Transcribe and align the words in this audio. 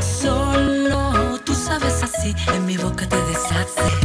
Solo 0.00 1.38
tú 1.44 1.54
sabes 1.54 2.02
así, 2.02 2.34
en 2.54 2.66
mi 2.66 2.76
boca 2.76 3.08
te 3.08 3.16
deshaces. 3.16 3.99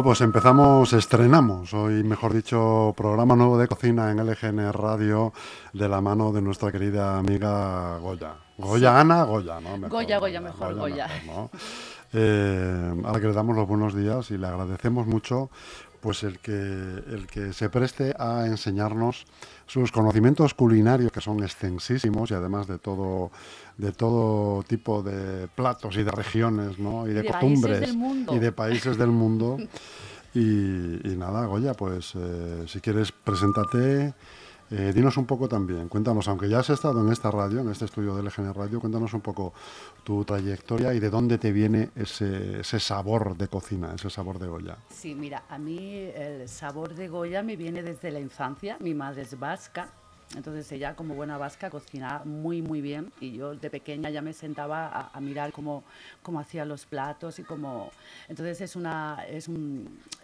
Bueno, 0.00 0.12
pues 0.12 0.22
empezamos, 0.22 0.94
estrenamos 0.94 1.74
hoy, 1.74 2.02
mejor 2.02 2.32
dicho, 2.32 2.94
programa 2.96 3.36
nuevo 3.36 3.58
de 3.58 3.68
cocina 3.68 4.10
en 4.10 4.26
LGN 4.26 4.72
Radio 4.72 5.34
de 5.74 5.90
la 5.90 6.00
mano 6.00 6.32
de 6.32 6.40
nuestra 6.40 6.72
querida 6.72 7.18
amiga 7.18 7.98
Goya. 7.98 8.32
Goya 8.56 8.98
Ana, 8.98 9.24
Goya, 9.24 9.60
¿no? 9.60 9.76
Mejor, 9.76 9.90
Goya, 9.90 10.18
Goya, 10.18 10.40
mejor 10.40 10.74
Goya. 10.74 11.06
mejor, 11.06 11.26
¿no? 11.26 11.50
Eh, 12.14 12.94
a 13.04 13.12
la 13.12 13.20
que 13.20 13.26
le 13.26 13.34
damos 13.34 13.54
los 13.54 13.68
buenos 13.68 13.94
días 13.94 14.30
y 14.30 14.38
le 14.38 14.46
agradecemos 14.46 15.06
mucho 15.06 15.50
pues 16.00 16.22
el 16.22 16.38
que, 16.38 16.52
el 16.52 17.26
que 17.26 17.52
se 17.52 17.68
preste 17.68 18.14
a 18.18 18.46
enseñarnos 18.46 19.26
sus 19.66 19.92
conocimientos 19.92 20.54
culinarios 20.54 21.12
que 21.12 21.20
son 21.20 21.42
extensísimos 21.42 22.30
y 22.30 22.34
además 22.34 22.66
de 22.66 22.78
todo 22.78 23.30
de 23.76 23.92
todo 23.92 24.62
tipo 24.64 25.02
de 25.02 25.48
platos 25.48 25.96
y 25.96 26.02
de 26.02 26.10
regiones 26.10 26.78
¿no? 26.78 27.06
y 27.06 27.12
de, 27.12 27.24
costumbres 27.24 27.94
y 28.30 28.38
de 28.38 28.52
países 28.52 28.98
del 28.98 29.10
mundo 29.10 29.58
y, 30.34 30.40
y 31.08 31.16
nada 31.16 31.46
Goya 31.46 31.74
pues 31.74 32.12
eh, 32.14 32.64
si 32.66 32.80
quieres 32.80 33.12
preséntate 33.12 34.14
eh, 34.70 34.92
dinos 34.94 35.16
un 35.16 35.26
poco 35.26 35.48
también, 35.48 35.88
cuéntanos, 35.88 36.28
aunque 36.28 36.48
ya 36.48 36.60
has 36.60 36.70
estado 36.70 37.00
en 37.00 37.12
esta 37.12 37.30
radio, 37.30 37.60
en 37.60 37.70
este 37.70 37.84
estudio 37.84 38.14
de 38.14 38.22
LGN 38.22 38.54
Radio, 38.54 38.80
cuéntanos 38.80 39.12
un 39.14 39.20
poco 39.20 39.52
tu 40.04 40.24
trayectoria 40.24 40.94
y 40.94 41.00
de 41.00 41.10
dónde 41.10 41.38
te 41.38 41.52
viene 41.52 41.90
ese, 41.96 42.60
ese 42.60 42.80
sabor 42.80 43.36
de 43.36 43.48
cocina, 43.48 43.92
ese 43.94 44.10
sabor 44.10 44.38
de 44.38 44.46
Goya. 44.46 44.76
Sí, 44.88 45.14
mira, 45.14 45.42
a 45.48 45.58
mí 45.58 46.10
el 46.14 46.48
sabor 46.48 46.94
de 46.94 47.08
Goya 47.08 47.42
me 47.42 47.56
viene 47.56 47.82
desde 47.82 48.10
la 48.10 48.20
infancia. 48.20 48.76
Mi 48.80 48.94
madre 48.94 49.22
es 49.22 49.38
vasca, 49.38 49.88
entonces 50.36 50.70
ella 50.72 50.94
como 50.94 51.14
buena 51.14 51.38
vasca 51.38 51.70
cocinaba 51.70 52.24
muy, 52.24 52.62
muy 52.62 52.80
bien 52.80 53.12
y 53.20 53.32
yo 53.32 53.54
de 53.54 53.70
pequeña 53.70 54.10
ya 54.10 54.22
me 54.22 54.32
sentaba 54.32 55.10
a, 55.12 55.20
mirar 55.20 55.52
cómo, 55.52 55.82
cómo 56.22 56.38
hacía 56.40 56.64
los 56.64 56.86
platos 56.86 57.38
y 57.38 57.42
cómo... 57.42 57.90
Entonces 58.28 58.60
es 58.60 58.76
una, 58.76 59.24
es 59.28 59.48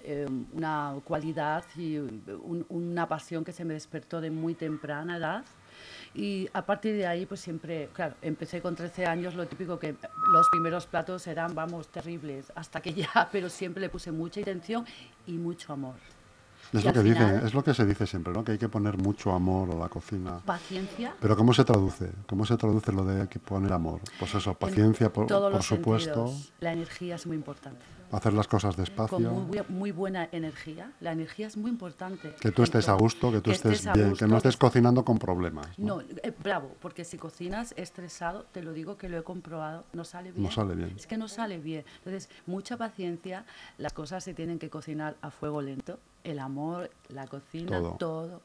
eh, 0.04 0.26
una 0.52 0.94
cualidad 1.04 1.64
y 1.76 1.98
un- 1.98 2.64
una 2.68 3.08
pasión 3.08 3.44
que 3.44 3.52
se 3.52 3.64
me 3.64 3.74
despertó 3.74 4.20
de 4.20 4.30
muy 4.30 4.54
temprana 4.54 5.16
edad. 5.16 5.44
Y 6.14 6.48
a 6.54 6.64
partir 6.64 6.96
de 6.96 7.06
ahí, 7.06 7.26
pues 7.26 7.40
siempre, 7.40 7.90
claro, 7.92 8.14
empecé 8.22 8.62
con 8.62 8.74
13 8.74 9.04
años, 9.04 9.34
lo 9.34 9.46
típico 9.46 9.78
que 9.78 9.94
los 10.32 10.48
primeros 10.48 10.86
platos 10.86 11.26
eran, 11.26 11.54
vamos, 11.54 11.88
terribles, 11.88 12.50
hasta 12.54 12.80
que 12.80 12.94
ya, 12.94 13.28
pero 13.32 13.50
siempre 13.50 13.82
le 13.82 13.90
puse 13.90 14.12
mucha 14.12 14.40
intención 14.40 14.86
y 15.26 15.32
mucho 15.32 15.72
amor. 15.72 15.96
Es 16.72 16.84
lo, 16.84 16.92
que 16.92 17.02
dice, 17.02 17.14
final- 17.16 17.46
es 17.46 17.54
lo 17.54 17.62
que 17.64 17.74
se 17.74 17.84
dice 17.86 18.06
siempre, 18.06 18.32
¿no? 18.32 18.44
que 18.44 18.52
hay 18.52 18.58
que 18.58 18.68
poner 18.68 18.98
mucho 18.98 19.32
amor 19.32 19.70
a 19.70 19.74
la 19.74 19.88
cocina. 19.88 20.38
Paciencia. 20.44 21.14
Pero 21.20 21.36
¿cómo 21.36 21.52
se 21.54 21.64
traduce? 21.64 22.10
¿Cómo 22.26 22.44
se 22.44 22.56
traduce 22.56 22.92
lo 22.92 23.04
de 23.04 23.28
que 23.28 23.38
poner 23.38 23.72
amor? 23.72 24.00
Pues 24.18 24.34
eso, 24.34 24.50
en 24.50 24.56
paciencia, 24.56 25.12
por, 25.12 25.26
todos 25.26 25.42
por 25.50 25.52
los 25.54 25.66
supuesto, 25.66 26.26
sentidos. 26.26 26.52
La 26.60 26.72
energía 26.72 27.14
es 27.14 27.26
muy 27.26 27.36
importante. 27.36 27.80
Hacer 28.12 28.32
las 28.32 28.46
cosas 28.48 28.76
Con 28.76 28.84
despacio, 28.84 29.18
muy, 29.18 29.58
bue- 29.58 29.68
muy 29.68 29.92
buena 29.92 30.28
energía. 30.32 30.92
La 31.00 31.12
energía 31.12 31.46
es 31.46 31.56
muy 31.56 31.70
importante. 31.70 32.34
que 32.40 32.50
tú 32.52 32.62
estés 32.62 32.88
a 32.88 32.94
gusto, 32.94 33.32
que 33.32 33.40
tú 33.40 33.50
estés 33.50 33.86
a 33.86 33.92
bien, 33.92 34.04
que 34.06 34.10
gusto, 34.10 34.26
no 34.28 34.36
estés 34.36 34.56
que- 34.56 34.60
cocinando 34.60 35.04
con 35.04 35.18
problemas. 35.18 35.66
¿no? 35.78 35.96
No, 35.96 36.02
eh, 36.22 36.32
bravo, 36.42 36.74
porque 36.80 37.04
si 37.04 37.18
cocinas 37.18 37.74
estresado, 37.76 38.44
te 38.52 38.62
lo 38.62 38.72
digo 38.72 38.96
que 38.96 39.08
lo 39.08 39.18
he 39.18 39.22
comprobado, 39.22 39.84
no 39.92 40.04
sale 40.04 40.30
bien. 40.32 40.44
No 40.44 40.50
sale 40.50 40.74
bien. 40.74 40.92
Es 40.96 41.06
que 41.06 41.16
no 41.16 41.28
sale 41.28 41.58
bien. 41.58 41.84
Entonces, 41.98 42.28
mucha 42.46 42.76
paciencia, 42.76 43.44
las 43.78 43.92
cosas 43.92 44.22
se 44.24 44.34
tienen 44.34 44.58
que 44.58 44.70
cocinar 44.70 45.16
a 45.20 45.30
fuego 45.30 45.60
lento. 45.62 45.98
El 46.24 46.38
amor, 46.38 46.90
la 47.08 47.26
cocina, 47.26 47.78
Todo. 47.78 47.96
todo, 47.98 48.40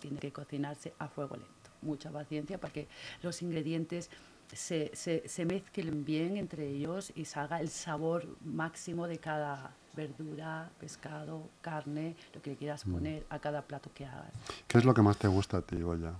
tiene 0.00 0.18
que 0.18 0.32
cocinarse 0.32 0.92
a 0.98 1.08
fuego 1.08 1.36
lento. 1.36 1.52
Mucha 1.82 2.10
paciencia 2.10 2.58
para 2.58 2.72
que 2.72 2.88
los 3.22 3.42
ingredientes 3.42 4.10
se, 4.52 4.90
se, 4.94 5.26
se 5.28 5.44
mezclen 5.44 6.04
bien 6.04 6.36
entre 6.36 6.68
ellos 6.68 7.12
y 7.14 7.24
salga 7.24 7.60
el 7.60 7.68
sabor 7.70 8.26
máximo 8.44 9.06
de 9.06 9.18
cada 9.18 9.72
verdura, 9.94 10.70
pescado, 10.80 11.48
carne, 11.60 12.16
lo 12.34 12.40
que 12.42 12.50
le 12.50 12.56
quieras 12.56 12.86
Mm. 12.86 12.92
poner 12.92 13.26
a 13.30 13.38
cada 13.38 13.62
plato 13.62 13.90
que 13.94 14.06
hagas. 14.06 14.32
¿Qué 14.66 14.78
es 14.78 14.84
lo 14.84 14.94
que 14.94 15.02
más 15.02 15.16
te 15.18 15.28
gusta 15.28 15.58
a 15.58 15.62
ti, 15.62 15.80
Goya? 15.80 16.12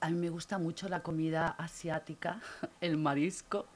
A 0.00 0.10
mí 0.10 0.16
me 0.18 0.28
gusta 0.30 0.58
mucho 0.58 0.88
la 0.88 1.02
comida 1.02 1.48
asiática, 1.58 2.40
el 2.80 2.96
marisco. 2.96 3.66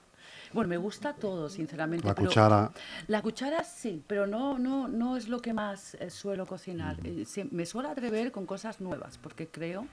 Bueno, 0.53 0.69
me 0.69 0.77
gusta 0.77 1.13
todo, 1.15 1.49
sinceramente. 1.49 2.07
La 2.07 2.15
pero- 2.15 2.29
cuchara, 2.29 2.73
La 3.07 3.23
cuchara 3.23 3.63
sí, 3.63 4.03
pero 4.07 4.27
no, 4.27 4.59
no, 4.59 4.89
no 4.89 5.17
es 5.17 5.29
lo 5.29 5.41
que 5.41 5.53
más 5.53 5.95
eh, 5.95 6.11
suelo 6.11 6.47
cocinar. 6.47 6.97
Eh, 7.05 7.25
sí, 7.27 7.49
me 7.53 7.65
suelo 7.67 7.89
atrever 7.91 8.33
con 8.33 8.47
cosas 8.47 8.81
nuevas, 8.81 9.19
porque 9.19 9.47
creo 9.49 9.87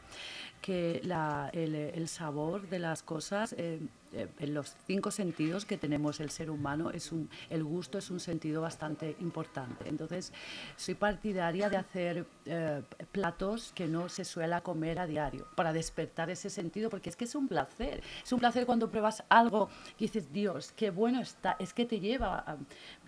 que 0.61 1.01
la- 1.03 1.49
el, 1.53 1.75
el 1.75 2.07
sabor 2.07 2.67
de 2.69 2.79
las 2.79 3.03
cosas, 3.03 3.53
eh, 3.57 3.79
eh, 4.13 4.27
en 4.39 4.53
los 4.53 4.75
cinco 4.87 5.11
sentidos 5.11 5.65
que 5.65 5.77
tenemos 5.77 6.19
el 6.19 6.29
ser 6.29 6.49
humano, 6.49 6.91
es 6.91 7.11
un, 7.11 7.29
el 7.49 7.63
gusto 7.63 7.97
es 7.97 8.09
un 8.11 8.19
sentido 8.19 8.61
bastante 8.61 9.15
importante. 9.19 9.87
Entonces, 9.89 10.31
soy 10.77 10.95
partidaria 10.95 11.69
de 11.69 11.77
hacer 11.77 12.25
eh, 12.45 12.81
platos 13.11 13.71
que 13.73 13.87
no 13.87 14.09
se 14.09 14.23
suele 14.25 14.59
comer 14.61 14.99
a 14.99 15.07
diario, 15.07 15.47
para 15.55 15.73
despertar 15.73 16.29
ese 16.29 16.49
sentido, 16.49 16.89
porque 16.89 17.09
es 17.09 17.15
que 17.15 17.25
es 17.25 17.33
un 17.35 17.47
placer. 17.47 18.03
Es 18.23 18.31
un 18.31 18.39
placer 18.39 18.65
cuando 18.65 18.89
pruebas 18.89 19.23
algo 19.29 19.69
y 19.97 20.03
dices, 20.05 20.31
Dios, 20.31 20.71
qué 20.75 20.91
bueno 20.91 21.21
está. 21.21 21.55
Es 21.59 21.73
que 21.73 21.85
te 21.85 21.99
lleva. 21.99 22.39
a- 22.39 22.57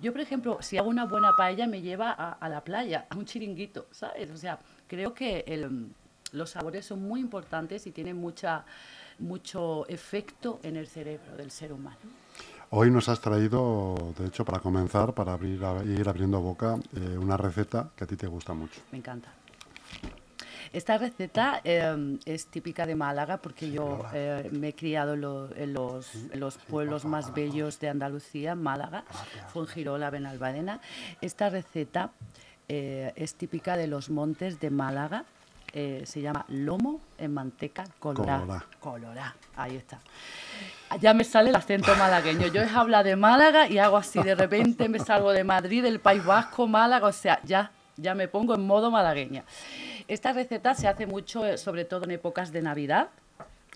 Yo, 0.02 0.12
por 0.12 0.22
ejemplo, 0.22 0.58
si 0.62 0.78
hago 0.78 0.90
una 0.90 1.06
buena 1.06 1.32
paella, 1.38 1.68
me 1.68 1.82
lleva 1.82 2.12
a, 2.12 2.32
a 2.34 2.50
la 2.50 2.64
playa, 2.64 3.06
a 3.10 3.16
un 3.18 3.26
chiringuito, 3.26 3.88
¿sabes? 3.92 4.32
O 4.32 4.38
sea, 4.38 4.60
creo 4.88 5.14
que 5.14 5.44
el- 5.48 5.88
los 6.32 6.50
sabores 6.50 6.86
son 6.86 7.02
muy 7.02 7.20
importantes 7.22 7.86
y 7.88 7.92
tienen 7.92 8.18
mucha, 8.18 8.66
mucho 9.20 9.88
efecto 9.88 10.60
en 10.64 10.76
el 10.76 10.88
cerebro 10.88 11.36
del 11.38 11.52
ser 11.52 11.72
humano. 11.74 11.98
hoy 12.72 12.92
nos 12.92 13.08
has 13.10 13.22
traído, 13.22 13.96
de 14.18 14.26
hecho, 14.28 14.44
para 14.44 14.60
comenzar, 14.60 15.14
para 15.14 15.34
abrir, 15.34 15.62
ir 15.86 16.10
abriendo 16.10 16.42
boca, 16.42 16.78
eh, 16.96 17.18
una 17.18 17.38
receta 17.38 17.90
que 17.96 18.04
a 18.04 18.08
ti 18.08 18.16
te 18.18 18.28
gusta 18.28 18.54
mucho. 18.54 18.82
Me 18.92 18.98
encanta. 18.98 19.30
Esta 20.74 20.98
receta 20.98 21.62
eh, 21.64 22.18
es 22.26 22.48
típica 22.48 22.86
de 22.86 22.96
Málaga 22.96 23.38
porque 23.38 23.72
yo 23.72 24.04
eh, 24.14 24.50
me 24.52 24.70
he 24.70 24.74
criado 24.76 25.14
en, 25.14 25.22
lo- 25.22 25.56
en 25.56 25.74
los, 25.74 26.14
en 26.34 26.40
los 26.40 26.58
pueblos 26.58 27.06
más 27.06 27.34
bellos 27.34 27.80
de 27.80 27.88
Andalucía, 27.88 28.56
Málaga, 28.56 29.06
Fuengirola, 29.54 30.10
Benalbádena. 30.10 30.82
Esta 31.22 31.50
receta 31.50 32.12
eh, 32.68 33.14
es 33.16 33.36
típica 33.36 33.78
de 33.78 33.88
los 33.88 34.10
montes 34.10 34.60
de 34.60 34.70
Málaga. 34.70 35.24
Eh, 35.78 36.04
se 36.06 36.22
llama 36.22 36.46
lomo 36.48 37.02
en 37.18 37.34
manteca 37.34 37.84
colorá. 38.00 38.40
Colorá. 38.40 38.66
Colorá, 38.80 39.36
ahí 39.58 39.76
está. 39.76 40.00
Ya 41.02 41.14
me 41.14 41.26
sale 41.26 41.50
el 41.50 41.56
acento 41.58 41.94
malagueño. 41.98 42.48
Yo 42.48 42.62
es 42.62 42.72
habla 42.72 43.04
de 43.04 43.18
Málaga 43.18 43.68
y 43.68 43.78
hago 43.78 43.98
así, 43.98 44.24
de 44.24 44.36
repente 44.36 44.88
me 44.88 45.00
salgo 45.00 45.34
de 45.34 45.44
Madrid, 45.44 45.84
del 45.84 46.00
País 46.00 46.24
Vasco, 46.24 46.66
Málaga, 46.66 47.08
o 47.08 47.12
sea, 47.12 47.42
ya, 47.44 47.72
ya 47.98 48.16
me 48.16 48.30
pongo 48.30 48.56
en 48.56 48.66
modo 48.66 48.90
malagueña. 48.90 49.44
Esta 50.08 50.32
receta 50.32 50.76
se 50.76 50.88
hace 50.88 51.08
mucho, 51.08 51.46
eh, 51.46 51.58
sobre 51.58 51.84
todo 51.84 52.06
en 52.06 52.12
épocas 52.12 52.54
de 52.54 52.62
Navidad. 52.62 53.10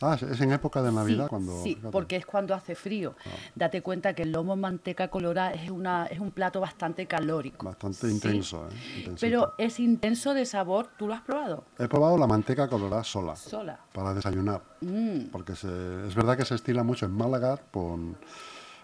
Ah, 0.02 0.18
es- 0.22 0.40
en 0.42 0.52
época 0.52 0.82
de 0.82 0.92
Navidad 0.92 1.26
sí, 1.26 1.30
cuando... 1.30 1.64
sí, 1.64 1.70
fíjate. 1.76 1.88
Ah. 1.88 1.92
porque 1.92 2.16
es 2.16 2.26
cuando 2.26 2.54
hace 2.56 2.76
frío. 2.76 3.16
Date 3.56 3.82
cuenta 3.82 4.14
que 4.14 4.24
el 4.24 4.32
lomo 4.32 4.54
en 4.54 4.62
manteca 4.62 5.10
colorada 5.10 5.52
es, 5.54 5.70
una, 5.70 6.06
es 6.06 6.20
un 6.20 6.32
plato 6.32 6.60
bastante 6.60 7.06
calórico. 7.06 7.66
Bastante 7.66 8.08
Sí, 8.08 8.14
intenso, 8.14 8.66
¿eh? 8.68 8.74
Intensito. 9.00 9.18
Pero 9.20 9.54
es 9.58 9.80
intenso 9.80 10.34
de 10.34 10.46
sabor. 10.46 10.88
¿Tú 10.98 11.08
lo 11.08 11.14
has 11.14 11.22
probado? 11.22 11.66
He 11.78 11.88
probado 11.88 12.18
la 12.18 12.28
manteca 12.28 12.68
colorada 12.68 13.04
sola, 13.04 13.36
Sola. 13.36 13.80
para 13.94 14.14
desayunar, 14.14 14.62
Mm. 14.82 15.26
porque 15.32 15.56
se- 15.56 16.08
es 16.08 16.16
verdad 16.16 16.38
que 16.38 16.46
se 16.46 16.56
estila 16.56 16.84
mucho 16.84 17.06
en 17.06 17.12
Málaga 17.12 17.58
con, 17.72 18.16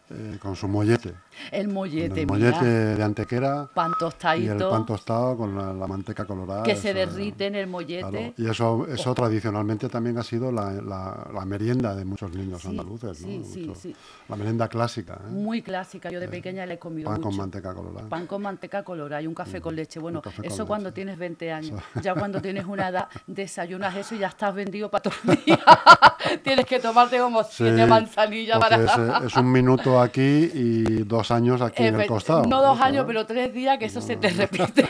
eh, 0.09 0.37
con 0.39 0.55
su 0.55 0.67
mollete. 0.67 1.13
El 1.51 1.67
mollete, 1.67 2.21
el 2.21 2.27
mira, 2.31 2.51
mollete 2.51 2.65
de 2.65 3.03
antequera 3.03 3.67
pan 3.73 3.89
y 3.89 3.93
el 3.93 3.99
tostadito, 3.99 4.69
pan 4.69 4.85
tostado 4.85 5.35
con 5.37 5.55
la, 5.57 5.73
la 5.73 5.87
manteca 5.87 6.25
colorada. 6.25 6.63
que 6.63 6.75
se 6.75 6.91
eso, 6.91 6.99
derrite 6.99 7.47
en 7.47 7.55
el 7.55 7.67
mollete. 7.67 8.05
Oh. 8.05 8.09
claro. 8.11 8.33
Y 8.37 8.49
eso, 8.49 8.87
eso 8.87 9.13
tradicionalmente 9.13 9.89
también 9.89 10.17
ha 10.17 10.23
sido 10.23 10.51
la, 10.51 10.71
la- 10.73 11.27
la 11.33 11.45
merienda 11.45 11.95
de 11.95 12.05
muchos 12.05 12.31
niños 12.33 12.61
Sí, 12.61 12.67
andaluces, 12.69 13.21
¿no? 13.21 13.27
sí, 13.27 13.43
sí, 13.43 13.59
Mucho- 13.67 13.79
sí. 13.79 13.95
La 14.29 14.35
merienda 14.35 14.67
clásica, 14.67 15.15
¿eh? 15.25 15.31
Muy 15.31 15.61
clásica, 15.61 16.09
yo 16.09 16.19
de 16.19 16.27
pequeña 16.27 16.65
le 16.65 16.75
he 16.75 16.79
comido 16.79 17.05
pan 17.09 17.17
mucho. 17.19 17.29
con 17.29 17.37
manteca 17.37 17.73
colorada. 17.73 18.07
Pan 18.09 18.27
con 18.27 18.41
manteca 18.41 18.83
colorada 18.83 19.21
y 19.21 19.27
un 19.27 19.33
café 19.35 19.59
con 19.61 19.75
leche. 19.75 19.99
Bueno, 19.99 20.21
eso 20.43 20.65
cuando 20.65 20.89
leche. 20.89 20.95
tienes 20.95 21.17
20 21.17 21.51
años. 21.51 21.81
Ya 22.01 22.13
cuando 22.15 22.41
tienes 22.41 22.65
una 22.65 22.89
edad, 22.89 23.07
desayunas 23.27 23.95
eso 23.95 24.15
y 24.15 24.19
ya 24.19 24.27
estás 24.27 24.53
vendido 24.55 24.89
para 24.89 25.03
todo 25.03 25.13
el 25.33 25.43
día. 25.45 25.59
tienes 26.43 26.65
que 26.65 26.79
tomarte 26.79 27.17
como 27.19 27.43
siete 27.43 27.85
manzanillas 27.85 28.59
para... 28.59 29.17
es, 29.17 29.25
es 29.25 29.35
un 29.35 29.51
minuto 29.51 29.94
aquí 29.99 30.51
y 30.53 31.03
dos 31.03 31.31
años 31.31 31.61
aquí 31.61 31.83
en 31.83 31.99
el 31.99 32.07
costado. 32.07 32.43
No 32.43 32.61
dos 32.61 32.79
años, 32.79 33.03
¿no? 33.03 33.07
pero 33.07 33.25
tres 33.25 33.53
días, 33.53 33.77
que 33.77 33.85
eso 33.85 34.01
se 34.01 34.15
te 34.15 34.29
repite. 34.29 34.87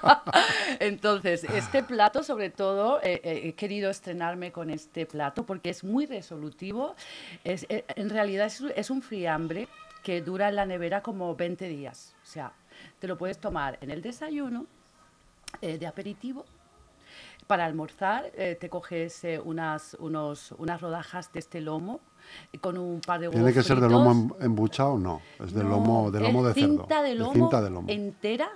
Entonces, 0.80 1.44
este 1.44 1.82
plato, 1.82 2.22
sobre 2.22 2.50
todo, 2.50 3.00
eh, 3.02 3.20
eh, 3.24 3.42
he 3.44 3.54
querido 3.54 3.90
estrenarme 3.90 4.52
con 4.52 4.70
este 4.70 5.06
plato 5.06 5.44
porque 5.44 5.70
es 5.70 5.84
muy 5.84 6.06
resolutivo. 6.06 6.94
Es, 7.44 7.66
eh, 7.68 7.84
en 7.96 8.10
realidad 8.10 8.46
es, 8.46 8.62
es 8.74 8.90
un 8.90 9.02
friambre 9.02 9.68
que 10.02 10.20
dura 10.20 10.48
en 10.48 10.56
la 10.56 10.66
nevera 10.66 11.02
como 11.02 11.34
20 11.36 11.68
días. 11.68 12.14
O 12.22 12.26
sea, 12.26 12.52
te 12.98 13.06
lo 13.06 13.16
puedes 13.16 13.38
tomar 13.38 13.78
en 13.80 13.90
el 13.90 14.02
desayuno, 14.02 14.66
eh, 15.60 15.78
de 15.78 15.86
aperitivo. 15.86 16.44
Para 17.46 17.64
almorzar 17.66 18.30
eh, 18.34 18.56
te 18.58 18.68
coges 18.68 19.24
eh, 19.24 19.38
unas, 19.38 19.94
unos, 19.94 20.52
unas 20.52 20.80
rodajas 20.80 21.32
de 21.32 21.40
este 21.40 21.60
lomo 21.60 22.00
con 22.60 22.76
un 22.78 23.00
par 23.00 23.20
de 23.20 23.28
huevos 23.28 23.40
¿Tiene 23.40 23.52
que 23.54 23.62
ser 23.62 23.80
de 23.80 23.88
lomo 23.88 24.10
em- 24.12 24.30
embuchado? 24.46 24.98
No, 24.98 25.20
es 25.44 25.52
de 25.52 25.62
No, 25.62 25.70
lomo, 25.70 26.10
de 26.10 26.20
lomo 26.20 26.44
de 26.46 26.54
cerdo. 26.54 26.68
cinta 26.78 27.02
de 27.02 27.14
lomo, 27.14 27.32
cinta 27.32 27.62
de 27.62 27.70
lomo. 27.70 27.88
entera, 27.90 28.48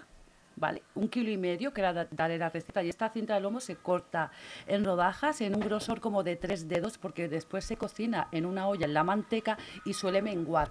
¿vale? 0.56 0.82
Un 0.94 1.08
kilo 1.08 1.30
y 1.30 1.36
medio, 1.36 1.72
que 1.72 1.80
era 1.82 1.92
da- 1.92 2.08
daré 2.10 2.38
la 2.38 2.48
receta. 2.48 2.82
Y 2.82 2.88
esta 2.88 3.08
cinta 3.10 3.34
de 3.34 3.40
lomo 3.40 3.60
se 3.60 3.76
corta 3.76 4.30
en 4.66 4.84
rodajas 4.84 5.40
en 5.40 5.54
un 5.54 5.60
grosor 5.60 6.00
como 6.00 6.22
de 6.22 6.36
tres 6.36 6.68
dedos, 6.68 6.98
porque 6.98 7.28
después 7.28 7.64
se 7.64 7.76
cocina 7.76 8.28
en 8.32 8.46
una 8.46 8.66
olla 8.68 8.86
en 8.86 8.94
la 8.94 9.04
manteca 9.04 9.58
y 9.84 9.92
suele 9.94 10.22
menguar. 10.22 10.70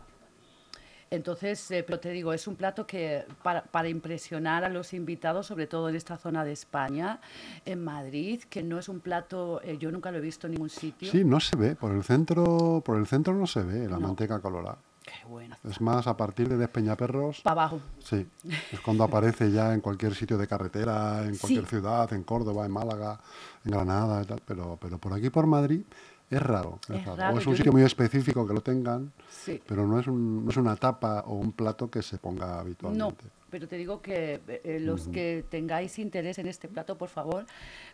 Entonces, 1.11 1.69
eh, 1.71 1.83
pero 1.83 1.99
te 1.99 2.09
digo, 2.09 2.33
es 2.33 2.47
un 2.47 2.55
plato 2.55 2.85
que 2.87 3.25
para, 3.43 3.63
para 3.63 3.87
impresionar 3.89 4.63
a 4.63 4.69
los 4.69 4.93
invitados, 4.93 5.45
sobre 5.45 5.67
todo 5.67 5.87
en 5.89 5.95
esta 5.95 6.17
zona 6.17 6.43
de 6.43 6.51
España, 6.51 7.19
en 7.65 7.83
Madrid, 7.83 8.41
que 8.49 8.63
no 8.63 8.79
es 8.79 8.89
un 8.89 8.99
plato, 8.99 9.61
eh, 9.63 9.77
yo 9.77 9.91
nunca 9.91 10.11
lo 10.11 10.17
he 10.17 10.21
visto 10.21 10.47
en 10.47 10.53
ningún 10.53 10.69
sitio. 10.69 11.11
Sí, 11.11 11.23
no 11.23 11.39
se 11.39 11.55
ve, 11.55 11.75
por 11.75 11.91
el 11.91 12.03
centro, 12.03 12.81
por 12.83 12.97
el 12.97 13.05
centro 13.07 13.33
no 13.33 13.45
se 13.47 13.61
ve 13.63 13.87
la 13.87 13.97
No. 13.99 14.07
manteca 14.07 14.39
colorada. 14.39 14.77
Qué 15.03 15.23
buena. 15.27 15.55
Es 15.63 15.79
más, 15.81 16.07
a 16.07 16.17
partir 16.17 16.49
de 16.49 16.57
Despeñaperros, 16.57 17.41
Para 17.41 17.61
abajo. 17.61 17.79
sí, 17.99 18.27
es 18.71 18.79
cuando 18.81 19.03
aparece 19.03 19.51
ya 19.51 19.71
en 19.75 19.81
cualquier 19.81 20.15
sitio 20.15 20.35
de 20.39 20.47
carretera, 20.47 21.23
en 21.23 21.37
cualquier 21.37 21.65
Sí. 21.65 21.69
ciudad, 21.69 22.11
en 22.11 22.23
Córdoba, 22.23 22.65
en 22.65 22.71
Málaga, 22.71 23.19
en 23.63 23.71
Granada 23.71 24.23
y 24.23 24.25
tal, 24.25 24.41
pero, 24.43 24.79
pero 24.81 24.97
por 24.97 25.13
aquí, 25.13 25.29
por 25.29 25.45
Madrid, 25.45 25.83
es 26.29 26.41
raro. 26.41 26.79
Es, 26.89 26.95
Es 26.97 27.05
raro. 27.05 27.15
raro, 27.17 27.35
O 27.35 27.39
es 27.39 27.47
un 27.47 27.55
sitio 27.55 27.71
no- 27.71 27.77
muy 27.77 27.85
específico 27.85 28.47
que 28.47 28.53
lo 28.53 28.61
tengan, 28.61 29.11
Sí. 29.29 29.61
pero 29.67 29.85
no 29.85 29.99
es, 29.99 30.07
un- 30.07 30.43
no 30.45 30.51
es 30.51 30.57
una 30.57 30.75
tapa 30.75 31.21
o 31.27 31.35
un 31.35 31.51
plato 31.51 31.89
que 31.89 32.01
se 32.01 32.17
ponga 32.17 32.47
No, 32.47 32.53
habitualmente. 32.59 33.25
pero 33.51 33.67
te 33.67 33.77
digo 33.77 34.01
que 34.01 34.41
eh, 34.47 34.61
eh, 34.63 34.79
los 34.81 35.07
que 35.07 35.45
tengáis 35.49 35.97
interés 35.99 36.39
en 36.39 36.47
este 36.47 36.67
plato, 36.67 36.97
por 36.97 37.09
favor, 37.09 37.45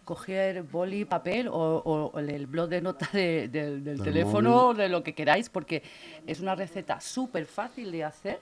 coger 0.05 0.63
boli, 0.63 1.05
papel 1.05 1.47
o, 1.49 1.53
o- 1.53 2.11
o 2.13 2.19
el 2.19 2.47
blog 2.47 2.69
de 2.69 2.81
nota 2.81 3.07
de- 3.13 3.47
del- 3.49 3.83
del 3.83 3.97
Del 3.97 4.01
teléfono, 4.03 4.73
de 4.73 4.87
lo 4.89 5.03
que 5.03 5.13
queráis, 5.13 5.49
porque 5.49 5.83
es 6.25 6.39
una 6.39 6.55
receta 6.55 6.99
súper 7.01 7.45
fácil 7.45 7.91
de 7.91 8.03
hacer. 8.05 8.39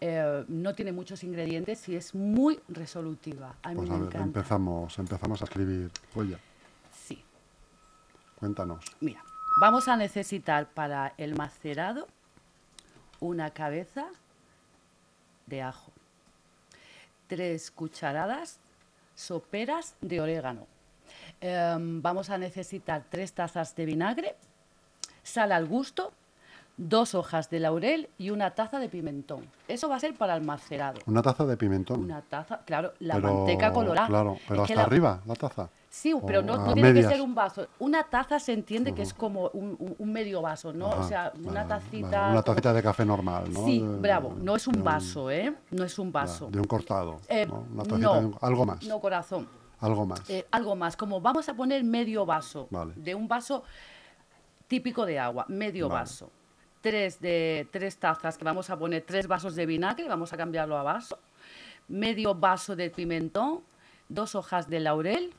eh, 0.00 0.44
no 0.46 0.76
tiene 0.76 0.92
muchos 0.92 1.24
ingredientes 1.24 1.88
y 1.88 1.96
es 1.96 2.14
muy 2.14 2.60
resolutiva. 2.68 3.56
A 3.64 3.70
mí 3.70 3.74
Pues 3.78 3.88
me 3.88 3.96
a 3.96 3.98
ver, 3.98 4.06
encanta. 4.06 4.24
empezamos, 4.26 4.96
empezamos 4.96 5.40
a 5.42 5.44
escribir. 5.44 5.90
Oye. 6.14 6.36
Cuéntanos. 8.38 8.84
Mira, 9.00 9.22
vamos 9.60 9.88
a 9.88 9.96
necesitar 9.96 10.66
para 10.66 11.14
el 11.18 11.34
macerado 11.34 12.06
una 13.20 13.50
cabeza 13.50 14.06
de 15.46 15.62
ajo, 15.62 15.90
tres 17.26 17.70
cucharadas 17.70 18.58
soperas 19.14 19.94
de 20.00 20.20
orégano. 20.20 20.66
Em, 21.40 22.00
vamos 22.02 22.30
a 22.30 22.38
necesitar 22.38 23.02
tres 23.10 23.32
tazas 23.32 23.74
de 23.74 23.86
vinagre, 23.86 24.36
sal 25.22 25.52
al 25.52 25.66
gusto, 25.66 26.12
dos 26.76 27.14
hojas 27.16 27.50
de 27.50 27.58
laurel 27.60 28.08
y 28.18 28.30
una 28.30 28.52
taza 28.52 28.78
de 28.78 28.88
pimentón. 28.88 29.48
Eso 29.66 29.88
va 29.88 29.96
a 29.96 30.00
ser 30.00 30.14
para 30.14 30.36
el 30.36 30.42
macerado. 30.44 31.00
Una 31.06 31.22
taza 31.22 31.44
de 31.44 31.56
pimentón. 31.56 32.04
Una 32.04 32.22
taza, 32.22 32.60
claro, 32.64 32.92
la 33.00 33.14
pero, 33.14 33.34
manteca 33.34 33.72
colorada. 33.72 34.06
Claro, 34.06 34.38
pero 34.46 34.62
Es 34.64 34.70
hasta 34.70 34.82
la- 34.82 34.86
arriba, 34.86 35.20
la 35.26 35.34
taza. 35.34 35.68
Sí, 35.90 36.14
pero 36.26 36.42
no, 36.42 36.62
tiene 36.64 36.82
medias. 36.82 37.06
que 37.06 37.14
ser 37.14 37.22
un 37.22 37.34
vaso. 37.34 37.66
Una 37.78 38.04
taza 38.04 38.38
se 38.38 38.52
entiende 38.52 38.94
que 38.94 39.00
es 39.02 39.14
como 39.14 39.48
un, 39.54 39.96
un- 39.98 40.12
medio 40.12 40.42
vaso, 40.42 40.72
¿no? 40.72 40.88
Ajá, 40.92 41.00
o 41.00 41.08
sea, 41.08 41.32
una 41.42 41.64
vale, 41.64 41.68
tacita. 41.68 42.20
vale, 42.20 42.32
Una 42.32 42.42
tacita 42.42 42.72
de 42.74 42.82
café 42.82 43.04
normal, 43.06 43.50
¿no? 43.52 43.64
Sí, 43.64 43.78
De- 43.80 43.86
bravo. 43.98 44.34
No 44.38 44.56
es 44.56 44.66
un 44.66 44.84
vaso, 44.84 45.30
¿eh? 45.30 45.54
No 45.70 45.84
es 45.84 45.98
un 45.98 46.08
ya, 46.08 46.12
vaso. 46.12 46.48
De 46.50 46.58
un 46.58 46.66
cortado. 46.66 47.20
Eh, 47.28 47.46
¿no? 47.46 47.64
Una 47.72 47.82
tacita 47.84 47.98
no, 47.98 48.14
de 48.20 48.26
un- 48.26 48.36
algo 48.42 48.66
más. 48.66 48.82
No, 48.84 49.00
corazón. 49.00 49.48
Algo 49.80 50.04
más. 50.04 50.28
Eh, 50.28 50.46
algo 50.50 50.76
más, 50.76 50.96
como 50.96 51.20
vamos 51.22 51.48
a 51.48 51.54
poner 51.54 51.82
medio 51.84 52.26
vaso. 52.26 52.66
Vale. 52.70 52.92
De 52.96 53.14
un 53.14 53.26
vaso 53.26 53.62
típico 54.66 55.06
de 55.06 55.18
agua, 55.18 55.46
medio 55.48 55.88
vaso. 55.88 56.30
Tres, 56.80 57.20
de, 57.20 57.66
tres 57.72 57.96
tazas, 57.98 58.36
que 58.38 58.44
vamos 58.44 58.70
a 58.70 58.78
poner 58.78 59.02
tres 59.06 59.26
vasos 59.26 59.54
de 59.56 59.66
vinagre, 59.66 60.06
vamos 60.06 60.32
a 60.32 60.36
cambiarlo 60.36 60.76
a 60.76 60.82
vaso. 60.82 61.18
Medio 61.88 62.34
vaso 62.34 62.76
de 62.76 62.90
pimentón, 62.90 63.60
dos 64.08 64.34
hojas 64.34 64.68
de 64.68 64.80
laurel 64.80 65.32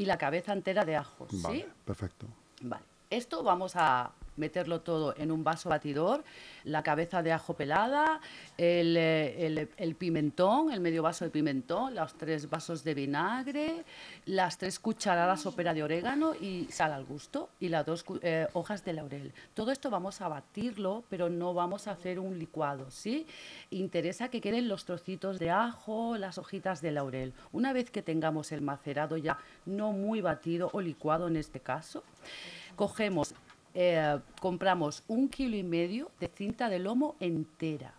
y 0.00 0.06
la 0.06 0.16
cabeza 0.16 0.54
entera 0.54 0.86
de 0.86 0.96
ajo. 0.96 1.26
vale, 1.30 1.58
¿sí? 1.58 1.66
perfecto. 1.84 2.26
Vale. 2.62 2.82
Esto 3.10 3.42
vamos 3.42 3.72
a 3.76 4.10
meterlo 4.36 4.80
todo 4.80 5.14
en 5.16 5.30
un 5.30 5.44
vaso 5.44 5.68
batidor, 5.68 6.24
la 6.64 6.82
cabeza 6.82 7.22
de 7.22 7.32
ajo 7.32 7.54
pelada, 7.54 8.20
el, 8.56 8.96
eh, 8.96 9.46
el- 9.46 9.68
el 9.76 9.94
pimentón, 9.94 10.72
el 10.72 10.80
medio 10.80 11.02
vaso 11.02 11.24
de 11.24 11.30
pimentón, 11.30 11.94
los 11.94 12.14
tres 12.14 12.48
vasos 12.48 12.84
de 12.84 12.94
vinagre, 12.94 13.84
las 14.26 14.56
tres 14.58 14.78
cucharadas 14.78 15.40
sopera 15.42 15.74
de 15.74 15.82
orégano 15.82 16.34
y 16.34 16.66
sal 16.70 16.92
al 16.92 17.04
gusto 17.04 17.50
y 17.60 17.68
las 17.68 17.84
dos 17.84 18.04
eh, 18.22 18.46
hojas 18.54 18.84
de 18.84 18.92
laurel. 18.92 19.32
Todo 19.54 19.70
esto 19.72 19.90
vamos 19.90 20.20
a 20.20 20.28
batirlo, 20.28 21.04
pero 21.10 21.28
no 21.28 21.52
vamos 21.54 21.86
a 21.86 21.92
hacer 21.92 22.18
un 22.18 22.38
licuado, 22.38 22.90
¿sí? 22.90 23.26
Interesa 23.70 24.28
que 24.28 24.40
queden 24.40 24.68
los 24.68 24.84
trocitos 24.84 25.38
de 25.38 25.50
ajo, 25.50 26.16
las 26.16 26.38
hojitas 26.38 26.80
de 26.80 26.92
laurel. 26.92 27.32
Una 27.52 27.72
vez 27.72 27.90
que 27.90 28.02
tengamos 28.02 28.52
el 28.52 28.60
macerado 28.62 29.16
ya 29.16 29.38
no 29.66 29.92
muy 29.92 30.20
batido 30.20 30.70
o 30.72 30.80
licuado 30.80 31.28
en 31.28 31.36
este 31.36 31.60
caso, 31.60 32.02
cogemos, 32.76 33.34
eh, 33.74 34.18
compramos 34.40 35.02
un 35.08 35.28
kilo 35.28 35.56
y 35.56 35.62
medio 35.62 36.10
de 36.18 36.28
cinta 36.28 36.68
de 36.68 36.78
lomo 36.78 37.16
entera 37.20 37.94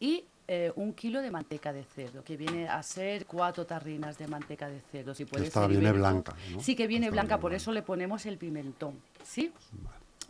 y 0.00 0.24
eh, 0.50 0.72
un 0.76 0.94
kilo 0.94 1.20
de 1.20 1.30
manteca 1.30 1.74
de 1.74 1.84
cerdo, 1.84 2.24
que 2.24 2.38
viene 2.38 2.68
a 2.68 2.82
ser 2.82 3.26
cuatro 3.26 3.66
tarrinas 3.66 4.16
de 4.16 4.26
manteca 4.28 4.66
de 4.68 4.80
cerdo. 4.80 5.14
Si 5.14 5.26
puede 5.26 5.44
Esta 5.44 5.60
ser 5.60 5.68
viene 5.68 5.84
ibérico. 5.88 5.98
blanca, 6.08 6.36
¿no? 6.52 6.60
Sí, 6.60 6.74
que 6.74 6.86
viene 6.86 7.06
Esta 7.06 7.12
blanca, 7.12 7.34
viene 7.34 7.40
por 7.42 7.50
blanca. 7.50 7.56
eso 7.62 7.72
le 7.72 7.82
ponemos 7.82 8.24
el 8.24 8.38
pimentón. 8.38 8.98
¿Sí? 9.22 9.52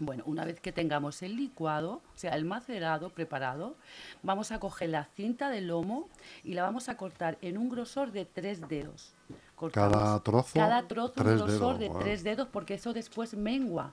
Bueno, 0.01 0.25
una 0.27 0.45
vez 0.45 0.61
que 0.61 0.73
tengamos 0.73 1.23
el 1.23 1.37
licuado, 1.37 1.95
o 2.15 2.19
sea, 2.19 2.35
el 2.35 2.45
macerado 2.45 3.11
preparado, 3.11 3.77
vamos 4.25 4.51
a 4.51 4.59
coger 4.59 4.91
la 4.91 5.05
cinta 5.05 5.51
de 5.51 5.61
lomo 5.61 6.09
y 6.43 6.55
la 6.55 6.63
vamos 6.63 6.89
a 6.89 6.97
cortar 6.97 7.39
en 7.41 7.57
un 7.59 7.69
grosor 7.69 8.11
de 8.11 8.25
tres 8.25 8.69
dedos. 8.69 9.15
Cada 9.73 10.21
trozo, 10.21 10.55
Cada 10.55 10.87
trozo 10.87 11.15
un 11.17 11.37
grosor 11.37 11.79
dedos, 11.79 11.95
de 11.97 12.01
tres 12.05 12.25
dedos, 12.25 12.49
porque 12.49 12.75
eso 12.75 12.93
después 12.93 13.35
mengua. 13.35 13.93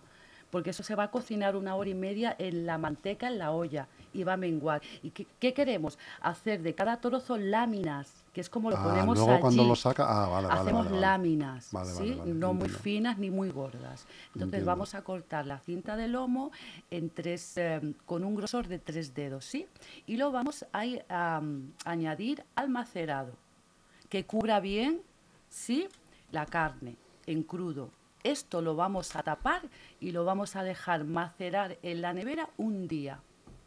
Porque 0.51 0.69
eso 0.69 0.83
se 0.83 0.95
va 0.95 1.03
a 1.03 1.11
cocinar 1.11 1.55
una 1.55 1.75
hora 1.75 1.89
y 1.89 1.93
media 1.95 2.35
en 2.39 2.65
la 2.65 2.77
manteca, 2.77 3.27
en 3.27 3.37
la 3.39 3.51
olla, 3.51 3.87
y 4.13 4.23
va 4.23 4.33
a 4.33 4.37
menguar. 4.37 4.81
¿Y 5.03 5.09
qué, 5.09 5.27
qué 5.39 5.53
queremos? 5.53 5.97
Hacer 6.21 6.61
de 6.61 6.73
cada 6.73 6.97
trozo 7.01 7.37
láminas, 7.37 8.23
que 8.31 8.39
es 8.41 8.49
como 8.49 8.69
lo 8.69 8.77
Ah, 8.77 8.83
ponemos 8.83 9.17
luego 9.17 9.31
allí. 9.33 9.41
cuando 9.41 9.63
lo 9.65 9.75
saca, 9.75 10.05
ah, 10.07 10.27
vale, 10.29 10.47
vale, 10.47 10.61
Hacemos 10.61 10.85
vale, 10.85 10.99
láminas, 11.01 11.65
¿sí? 11.97 12.15
no 12.25 12.53
muy 12.53 12.63
entiendo. 12.63 12.79
finas 12.79 13.17
ni 13.17 13.29
muy 13.31 13.49
gordas. 13.49 14.05
Entonces 14.27 14.43
Entiendo. 14.43 14.65
vamos 14.67 14.95
a 14.95 15.01
cortar 15.03 15.45
la 15.45 15.59
cinta 15.59 15.97
de 15.97 16.07
lomo 16.07 16.51
en 16.89 17.09
tres, 17.09 17.57
eh, 17.57 17.81
con 18.05 18.23
un 18.23 18.35
grosor 18.35 18.67
de 18.67 18.79
tres 18.79 19.13
dedos, 19.13 19.43
¿sí? 19.45 19.67
Y 20.05 20.15
lo 20.17 20.31
vamos 20.31 20.65
a, 20.71 21.41
mm, 21.41 21.71
añadir 21.85 22.43
al 22.55 22.69
macerado, 22.69 23.33
que 24.09 24.25
cubra 24.25 24.59
bien, 24.61 25.01
¿sí? 25.49 25.87
La 26.31 26.45
carne 26.45 26.95
en 27.25 27.43
crudo. 27.43 27.89
Esto 28.25 28.63
lo 28.63 28.75
vamos 28.75 29.15
a 29.15 29.21
tapar 29.21 29.61
y 29.99 30.11
lo 30.11 30.25
vamos 30.25 30.55
a 30.55 30.63
dejar 30.63 31.03
macerar 31.03 31.77
en 31.83 32.01
la 32.01 32.11
nevera 32.11 32.49
un 32.57 32.87
día 32.87 33.19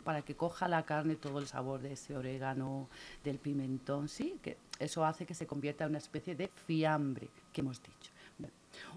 para 0.03 0.23
que 0.23 0.35
coja 0.35 0.67
la 0.67 0.83
carne 0.85 1.15
todo 1.15 1.39
el 1.39 1.47
sabor 1.47 1.81
de 1.81 1.93
ese 1.93 2.17
orégano, 2.17 2.89
del 3.23 3.39
pimentón, 3.39 4.09
¿sí? 4.09 4.37
Que 4.43 4.57
eso 4.81 5.05
hace 5.05 5.27
que 5.27 5.35
se 5.35 5.47
convierta 5.47 5.85
en 5.85 5.91
una 5.91 5.99
especie 5.99 6.35
de 6.35 6.49
fiambre 6.49 7.29
que 7.53 7.61
hemos 7.61 7.81
dicho. 7.81 8.11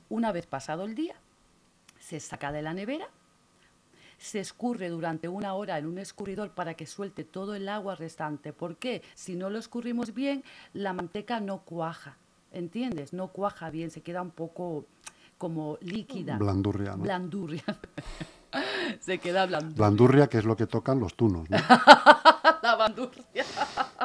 Una 0.09 0.31
vez 0.31 0.47
pasado 0.47 0.83
el 0.83 0.95
día, 0.95 1.13
se 1.99 2.19
saca 2.19 2.51
de 2.51 2.63
la 2.63 2.73
nevera, 2.73 3.07
se 4.17 4.39
escurre 4.39 4.89
durante 4.89 5.27
una 5.27 5.53
hora 5.53 5.77
en 5.77 5.85
un 5.85 5.99
escurridor 5.99 6.55
para 6.55 6.73
que 6.73 6.87
suelte 6.87 7.23
todo 7.23 7.53
el 7.53 7.69
agua 7.69 7.93
restante. 7.93 8.51
¿Por 8.51 8.77
qué? 8.77 9.03
Si 9.13 9.35
no 9.35 9.51
lo 9.51 9.59
escurrimos 9.59 10.15
bien, 10.15 10.43
la 10.73 10.93
manteca 10.93 11.39
no 11.39 11.59
cuaja. 11.59 12.17
¿Entiendes? 12.51 13.13
No 13.13 13.27
cuaja 13.27 13.69
bien, 13.69 13.91
se 13.91 14.01
queda 14.01 14.23
un 14.23 14.31
poco 14.31 14.85
como 15.41 15.79
líquida. 15.81 16.37
Blandurria, 16.37 16.91
¿no? 16.91 17.01
Blandurria. 17.01 17.63
se 18.99 19.17
queda 19.17 19.47
blandurria. 19.47 19.75
Blandurria, 19.75 20.27
que 20.27 20.37
es 20.37 20.45
lo 20.45 20.55
que 20.55 20.67
tocan 20.67 20.99
los 20.99 21.15
tunos, 21.15 21.49
¿no? 21.49 21.57
la 22.61 22.75
bandurria. 22.75 23.43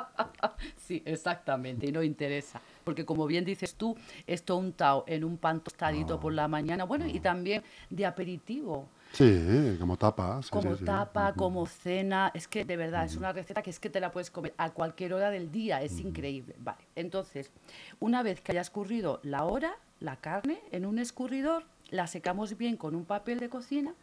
sí, 0.79 1.03
exactamente, 1.05 1.87
y 1.87 1.93
no 1.93 2.03
interesa. 2.03 2.59
Porque 2.83 3.05
como 3.05 3.27
bien 3.27 3.45
dices 3.45 3.75
tú, 3.75 3.95
esto 4.27 4.57
untado 4.57 5.05
en 5.07 5.25
un 5.25 5.37
pan 5.37 5.61
tostadito 5.61 6.19
por 6.19 6.33
la 6.33 6.49
mañana, 6.49 6.85
bueno, 6.85 7.07
y 7.07 7.21
también 7.21 7.63
de 7.91 8.07
aperitivo, 8.07 8.89
Sí, 9.13 9.77
como 9.81 9.97
tapa. 9.97 10.43
sí, 10.43 10.51
como 10.51 10.73
sí, 10.73 10.81
sí. 10.81 10.85
tapa, 10.85 11.33
como 11.35 11.67
cena, 11.67 12.31
es 12.35 12.49
que 12.49 12.65
de 12.65 12.77
verdad 12.77 13.05
es 13.05 13.17
una 13.17 13.33
receta 13.33 13.63
que 13.63 13.71
es 13.71 13.81
que 13.81 13.89
te 13.89 14.01
la 14.01 14.11
puedes 14.11 14.31
comer 14.31 14.53
a 14.59 14.71
cualquier 14.71 15.15
hora 15.15 15.31
del 15.31 15.51
día, 15.51 15.83
es 15.83 15.99
increíble. 16.01 16.55
Vale, 16.59 16.85
entonces, 16.97 17.51
una 17.99 18.23
vez 18.23 18.41
que 18.41 18.53
haya 18.53 18.61
escurrido 18.61 19.21
la 19.23 19.45
hora, 19.45 19.77
la 20.01 20.17
carne 20.17 20.61
en 20.71 20.85
un 20.85 20.99
escurridor, 20.99 21.65
la 21.89 22.07
secamos 22.07 22.59
bien 22.59 22.77
con 22.77 22.95
un 22.95 23.05
papel 23.05 23.39
de 23.41 23.49
cocina 23.49 23.95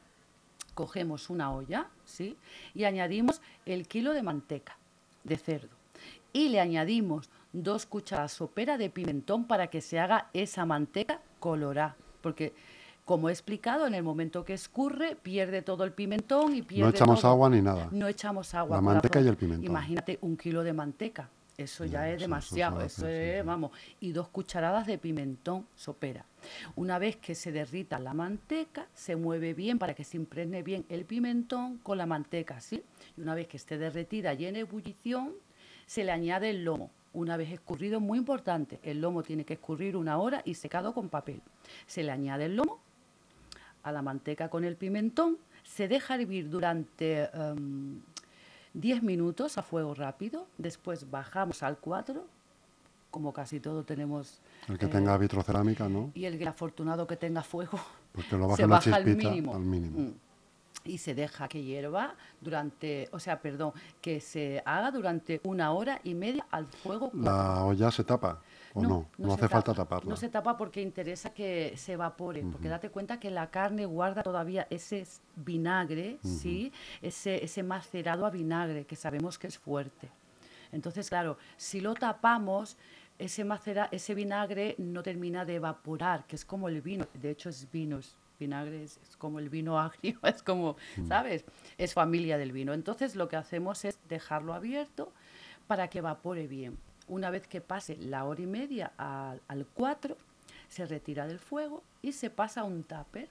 cogemos 0.73 1.29
una 1.29 1.51
olla, 1.51 1.87
¿sí? 2.05 2.37
Y 2.73 2.83
añadimos 2.85 3.41
el 3.65 3.87
kilo 3.87 4.13
de 4.13 4.23
manteca 4.23 4.77
de 5.23 5.37
cerdo. 5.37 5.75
Y 6.33 6.49
le 6.49 6.59
añadimos 6.59 7.29
dos 7.53 7.85
cucharadas 7.85 8.33
sopera 8.33 8.77
de 8.77 8.89
pimentón 8.89 9.45
para 9.45 9.67
que 9.67 9.81
se 9.81 9.99
haga 9.99 10.29
esa 10.33 10.65
manteca 10.65 11.21
colorada. 11.39 11.95
Porque, 12.21 12.53
como 13.05 13.29
he 13.29 13.31
explicado, 13.31 13.85
en 13.87 13.93
el 13.93 14.03
momento 14.03 14.45
que 14.45 14.53
escurre, 14.53 15.15
pierde 15.15 15.61
todo 15.61 15.83
el 15.83 15.91
pimentón 15.91 16.55
y 16.55 16.61
pierde 16.61 16.83
No 16.83 16.89
echamos 16.89 17.21
todo. 17.21 17.31
agua 17.31 17.49
ni 17.49 17.61
nada. 17.61 17.89
No 17.91 18.07
echamos 18.07 18.53
agua. 18.53 18.77
La 18.77 18.81
manteca 18.81 19.19
y 19.21 19.27
el 19.27 19.35
pimentón. 19.35 19.65
Imagínate 19.65 20.17
un 20.21 20.37
kilo 20.37 20.63
de 20.63 20.73
manteca. 20.73 21.29
Eso 21.55 21.85
ya 21.85 21.91
Ya, 21.91 22.09
es 22.09 22.15
eso- 22.15 22.21
demasiado. 22.23 22.81
Eso, 22.81 23.07
es, 23.07 23.41
sí. 23.41 23.45
vamos. 23.45 23.71
Y 23.99 24.11
dos 24.11 24.27
cucharadas 24.29 24.87
de 24.87 24.97
pimentón 24.97 25.67
sopera. 25.75 26.25
Una 26.75 26.97
vez 26.97 27.15
que 27.17 27.35
se 27.35 27.51
derrita 27.51 27.99
la 27.99 28.13
manteca, 28.13 28.87
se 28.93 29.15
mueve 29.15 29.53
bien 29.53 29.77
para 29.77 29.93
que 29.93 30.03
se 30.03 30.17
impregne 30.17 30.63
bien 30.63 30.83
el 30.89 31.05
pimentón 31.05 31.77
con 31.77 31.97
la 31.99 32.05
manteca, 32.07 32.59
¿sí? 32.59 32.83
Y 33.17 33.21
una 33.21 33.35
vez 33.35 33.47
que 33.47 33.57
esté 33.57 33.77
derretida 33.77 34.33
y 34.33 34.45
en 34.45 34.55
ebullición, 34.55 35.33
se 35.85 36.03
le 36.03 36.11
añade 36.11 36.49
el 36.49 36.63
lomo. 36.63 36.89
Una 37.13 37.37
vez 37.37 37.51
escurrido, 37.51 37.99
muy 37.99 38.17
importante, 38.17 38.79
el 38.81 38.99
lomo 38.99 39.21
tiene 39.21 39.45
que 39.45 39.53
escurrir 39.53 39.95
una 39.95 40.17
hora 40.17 40.41
y 40.45 40.55
secado 40.55 40.93
con 40.95 41.09
papel. 41.09 41.41
Se 41.85 42.01
le 42.01 42.11
añade 42.11 42.45
el 42.45 42.55
lomo, 42.55 42.79
a 43.83 43.91
la 43.91 44.01
manteca 44.01 44.49
con 44.49 44.63
el 44.63 44.75
pimentón, 44.75 45.37
se 45.63 45.87
deja 45.87 46.15
hervir 46.15 46.49
durante 46.49 47.29
em, 47.33 47.99
10 48.73 49.03
minutos 49.03 49.57
a 49.57 49.63
fuego 49.63 49.93
rápido, 49.93 50.47
después 50.57 51.09
bajamos 51.11 51.63
al 51.63 51.77
4, 51.77 52.25
como 53.11 53.31
casi 53.33 53.59
todo 53.59 53.83
tenemos, 53.83 54.41
El 54.67 54.77
que 54.77 54.85
eh, 54.85 54.89
tenga 54.89 55.17
vitrocerámica, 55.17 55.87
¿no? 55.87 56.11
y 56.15 56.25
el 56.25 56.45
afortunado 56.47 57.05
que 57.05 57.15
tenga 57.15 57.43
fuego, 57.43 57.79
Pues 58.13 58.25
que 58.27 58.37
lo 58.37 58.49
se 58.55 58.65
baja 58.65 58.95
al 58.95 59.03
chispita 59.05 59.29
mínimo. 59.29 59.53
al 59.55 59.61
mínimo. 59.61 59.99
Mm. 59.99 60.13
Y 60.85 60.97
se 60.97 61.15
deja 61.15 61.47
que 61.47 61.63
hierva 61.63 62.15
durante, 62.41 63.07
o 63.11 63.19
sea, 63.19 63.41
perdón, 63.41 63.71
que 64.01 64.19
se 64.19 64.61
haga 64.65 64.91
durante 64.91 65.39
una 65.43 65.71
hora 65.71 66.01
y 66.03 66.13
media 66.13 66.45
al 66.51 66.67
fuego. 66.67 67.09
¿La 67.13 67.63
olla 67.63 67.89
se 67.89 68.03
tapa 68.03 68.41
o 68.73 68.81
no? 68.81 69.07
No, 69.17 69.33
hace 69.33 69.47
falta 69.47 69.73
tapa. 69.73 69.83
taparla. 69.83 70.09
No 70.09 70.17
se 70.17 70.29
tapa 70.29 70.57
porque 70.57 70.81
interesa 70.81 71.33
que 71.33 71.73
se 71.77 71.93
evapore, 71.93 72.43
porque 72.51 72.67
date 72.67 72.89
cuenta 72.89 73.19
que 73.19 73.31
la 73.31 73.49
carne 73.49 73.85
guarda 73.85 74.23
todavía 74.23 74.67
ese 74.69 75.05
vinagre, 75.35 76.19
¿sí? 76.21 76.73
Ese, 77.01 77.43
ese 77.43 77.63
macerado 77.63 78.25
a 78.25 78.29
vinagre, 78.29 78.85
que 78.85 78.95
sabemos 78.95 79.39
que 79.39 79.47
es 79.47 79.57
fuerte. 79.57 80.09
Entonces, 80.73 81.07
claro, 81.07 81.37
si 81.55 81.81
lo 81.81 81.93
tapamos, 81.93 82.77
ese, 83.19 83.43
macera, 83.43 83.89
ese 83.91 84.15
vinagre 84.15 84.75
no 84.77 85.03
termina 85.03 85.45
de 85.45 85.55
evaporar, 85.55 86.25
que 86.25 86.35
es 86.35 86.45
como 86.45 86.67
el 86.69 86.81
vino. 86.81 87.07
De 87.13 87.29
hecho, 87.29 87.49
es 87.49 87.69
vino, 87.71 87.99
es 87.99 88.15
vinagre, 88.39 88.83
es, 88.83 88.99
es 89.03 89.15
como 89.17 89.39
el 89.39 89.49
vino 89.49 89.79
agrio, 89.79 90.19
es 90.23 90.41
como, 90.43 90.75
¿sabes? 91.07 91.45
Es 91.77 91.93
familia 91.93 92.37
del 92.37 92.51
vino. 92.51 92.73
Entonces, 92.73 93.15
lo 93.15 93.27
que 93.27 93.35
hacemos 93.35 93.85
es 93.85 93.97
dejarlo 94.09 94.53
abierto 94.53 95.11
para 95.67 95.89
que 95.89 95.99
evapore 95.99 96.47
bien. 96.47 96.77
Una 97.07 97.29
vez 97.29 97.47
que 97.47 97.61
pase 97.61 97.97
la 97.97 98.25
hora 98.25 98.41
y 98.41 98.47
media 98.47 98.93
al, 98.97 99.41
al 99.47 99.65
4, 99.65 100.17
se 100.69 100.85
retira 100.85 101.27
del 101.27 101.39
fuego 101.39 101.83
y 102.01 102.13
se 102.13 102.29
pasa 102.29 102.61
a 102.61 102.63
un 102.63 102.83
tupper, 102.83 103.29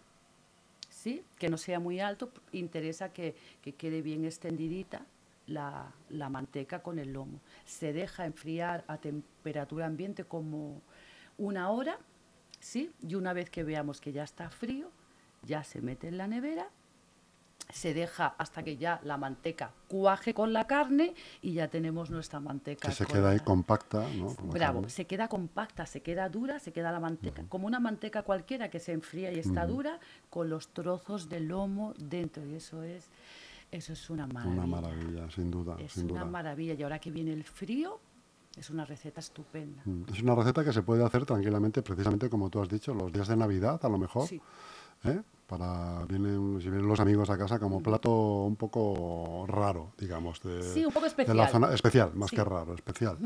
¿sí? 0.91 1.25
Que 1.39 1.49
no 1.49 1.59
sea 1.59 1.81
muy 1.81 2.01
alto, 2.01 2.31
interesa 2.53 3.13
que, 3.13 3.35
que 3.63 3.75
quede 3.75 4.03
bien 4.03 4.25
extendidita 4.25 5.03
la, 5.53 5.93
la 6.09 6.29
manteca 6.29 6.83
con 6.83 6.99
el 6.99 7.13
lomo. 7.13 7.41
Se 7.65 7.93
deja 7.93 8.27
enfriar 8.27 8.85
a 8.89 8.99
temperatura 8.99 9.87
ambiente 9.87 10.25
como 10.25 10.81
una 11.39 11.71
hora, 11.71 11.99
¿sí? 12.61 12.91
Y 13.03 13.15
una 13.15 13.33
vez 13.33 13.51
que 13.51 13.65
veamos 13.65 14.01
que 14.01 14.13
ya 14.13 14.25
está 14.25 14.51
frío, 14.51 14.91
ya 15.43 15.65
se 15.65 15.81
mete 15.81 16.09
en 16.09 16.19
la 16.19 16.27
nevera 16.27 16.69
se 17.73 17.95
deja 17.95 18.35
hasta 18.39 18.63
que 18.63 18.77
ya 18.77 19.01
la 19.03 19.17
manteca 19.17 19.73
cuaje 19.89 20.35
con 20.35 20.53
la 20.53 20.67
carne 20.67 21.15
y 21.41 21.55
ya 21.55 21.69
tenemos 21.69 22.11
nuestra 22.11 22.41
manteca. 22.41 22.89
Que 22.89 22.95
se 22.95 23.07
queda 23.07 23.31
ahí 23.31 23.41
compacta, 23.41 24.07
¿no? 24.15 24.35
Con 24.35 24.51
Bravo, 24.51 24.89
se 24.89 25.07
queda 25.07 25.29
compacta, 25.29 25.87
se 25.87 26.03
queda 26.03 26.29
dura, 26.29 26.59
se 26.59 26.73
queda 26.73 26.93
la 26.93 27.01
manteca, 27.01 27.45
como 27.49 27.67
una 27.67 27.81
manteca 27.81 28.23
cualquiera 28.23 28.69
que 28.71 28.79
se 28.79 28.93
enfría 28.93 29.33
y 29.33 29.39
está 29.39 29.67
dura, 29.67 29.99
con 30.31 30.51
los 30.51 30.69
trozos 30.69 31.29
de 31.29 31.41
lomo 31.41 31.95
dentro. 31.99 32.47
Y 32.47 32.55
eso 32.55 32.83
es, 32.83 33.11
eso 33.73 33.93
es 33.95 34.09
una 34.11 34.27
maravilla. 34.29 34.55
Una 34.63 34.67
maravilla, 34.67 35.31
sin 35.31 35.51
duda, 35.51 35.77
Es 35.81 35.93
sin 35.93 36.05
una 36.11 36.21
duda. 36.21 36.31
maravilla. 36.31 36.75
Y 36.75 36.83
ahora 36.85 36.99
que 37.01 37.11
viene 37.11 37.33
el 37.33 37.43
frío, 37.43 37.99
es 38.57 38.71
una 38.71 38.85
receta 38.85 39.19
estupenda. 39.21 39.83
Mm, 39.85 40.03
Es 40.13 40.23
una 40.23 40.35
receta 40.35 40.63
que 40.63 40.73
se 40.73 40.83
puede 40.83 41.05
hacer 41.05 41.25
tranquilamente, 41.25 41.83
precisamente 41.83 42.29
como 42.31 42.51
tú 42.51 42.61
has 42.61 42.69
dicho, 42.69 42.95
los 42.95 43.11
días 43.13 43.27
de 43.29 43.37
Navidad, 43.37 43.81
a 43.85 43.89
lo 43.89 43.99
mejor. 43.99 44.29
Sí. 44.29 44.41
¿Eh? 45.05 45.21
Para 45.47 46.07
vienen, 46.07 46.59
si 46.63 46.71
vienen 46.71 46.89
los 46.89 46.99
amigos 46.99 47.29
a 47.29 47.37
casa 47.37 47.59
como 47.59 47.83
plato 47.83 48.45
un 48.45 48.57
poco 48.57 49.45
raro, 49.47 49.93
digamos, 49.99 50.41
de, 50.41 50.63
Sí, 50.63 50.83
un 50.83 50.93
poco 50.93 51.07
de 51.11 51.35
la 51.35 51.47
zona 51.49 51.75
especial, 51.75 52.13
más 52.15 52.31
Sí. 52.31 52.37
que 52.37 52.45
raro, 52.45 52.73
especial, 52.73 53.19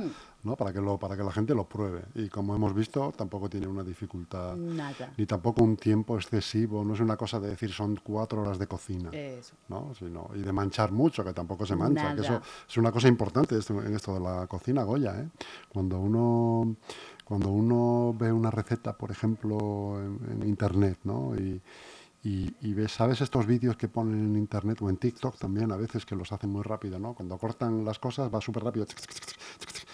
¿no? 0.43 0.57
Para 0.57 0.73
que 0.73 0.81
lo 0.81 0.99
para 0.99 1.17
que 1.17 1.23
la 1.23 1.31
gente 1.31 1.55
lo 1.55 1.69
pruebe 1.69 2.03
y 2.17 2.29
como 2.29 2.57
hemos 2.57 2.75
visto 2.75 3.13
tampoco 3.17 3.49
tiene 3.49 3.69
una 3.69 3.85
dificultad 3.85 4.57
Nada. 4.57 5.13
ni 5.17 5.25
tampoco 5.27 5.63
un 5.63 5.77
tiempo 5.77 6.17
excesivo, 6.17 6.85
no 6.85 6.95
es 6.95 7.01
una 7.01 7.17
cosa 7.17 7.39
de 7.39 7.51
decir 7.51 7.71
son 7.71 7.95
cuatro 8.03 8.43
horas 8.43 8.59
de 8.59 8.67
cocina. 8.67 9.11
Eso. 9.13 9.55
¿no? 9.69 9.95
Sino, 9.97 10.29
y 10.35 10.41
de 10.41 10.53
manchar 10.53 10.91
mucho, 10.91 11.23
que 11.23 11.33
tampoco 11.33 11.65
se 11.65 11.77
mancha, 11.77 12.13
que 12.17 12.23
eso 12.23 12.41
es 12.69 12.77
una 12.77 12.91
cosa 12.91 13.07
importante 13.07 13.55
en 13.55 13.95
esto 13.95 14.15
de 14.15 14.21
la 14.21 14.49
cocina, 14.49 14.83
Goya. 14.83 15.21
¿eh? 15.21 15.29
Cuando 15.69 16.01
uno 16.01 16.75
cuando 17.27 17.51
uno 17.51 18.15
ve 18.17 18.31
una 18.31 18.53
receta, 18.53 18.97
por 18.97 19.11
ejemplo, 19.11 20.01
en, 20.01 20.47
internet, 20.47 20.99
¿no? 21.03 21.35
Y, 21.35 21.61
y, 22.23 22.55
y 22.61 22.73
ves, 22.73 22.93
¿sabes 22.93 23.21
estos 23.21 23.47
vídeos 23.47 23.77
que 23.77 23.89
ponen 23.89 24.27
en 24.27 24.37
internet 24.37 24.81
o 24.81 24.89
en 24.89 24.97
TikTok 24.97 25.37
también 25.37 25.73
a 25.73 25.77
veces 25.77 26.07
que 26.07 26.15
los 26.15 26.31
hacen 26.31 26.51
muy 26.51 26.63
rápido, 26.63 27.01
¿no? 27.01 27.15
Cuando 27.15 27.37
cortan 27.37 27.85
las 27.85 27.99
cosas 27.99 28.33
va 28.33 28.41
súper 28.41 28.63
rápido. 28.63 28.87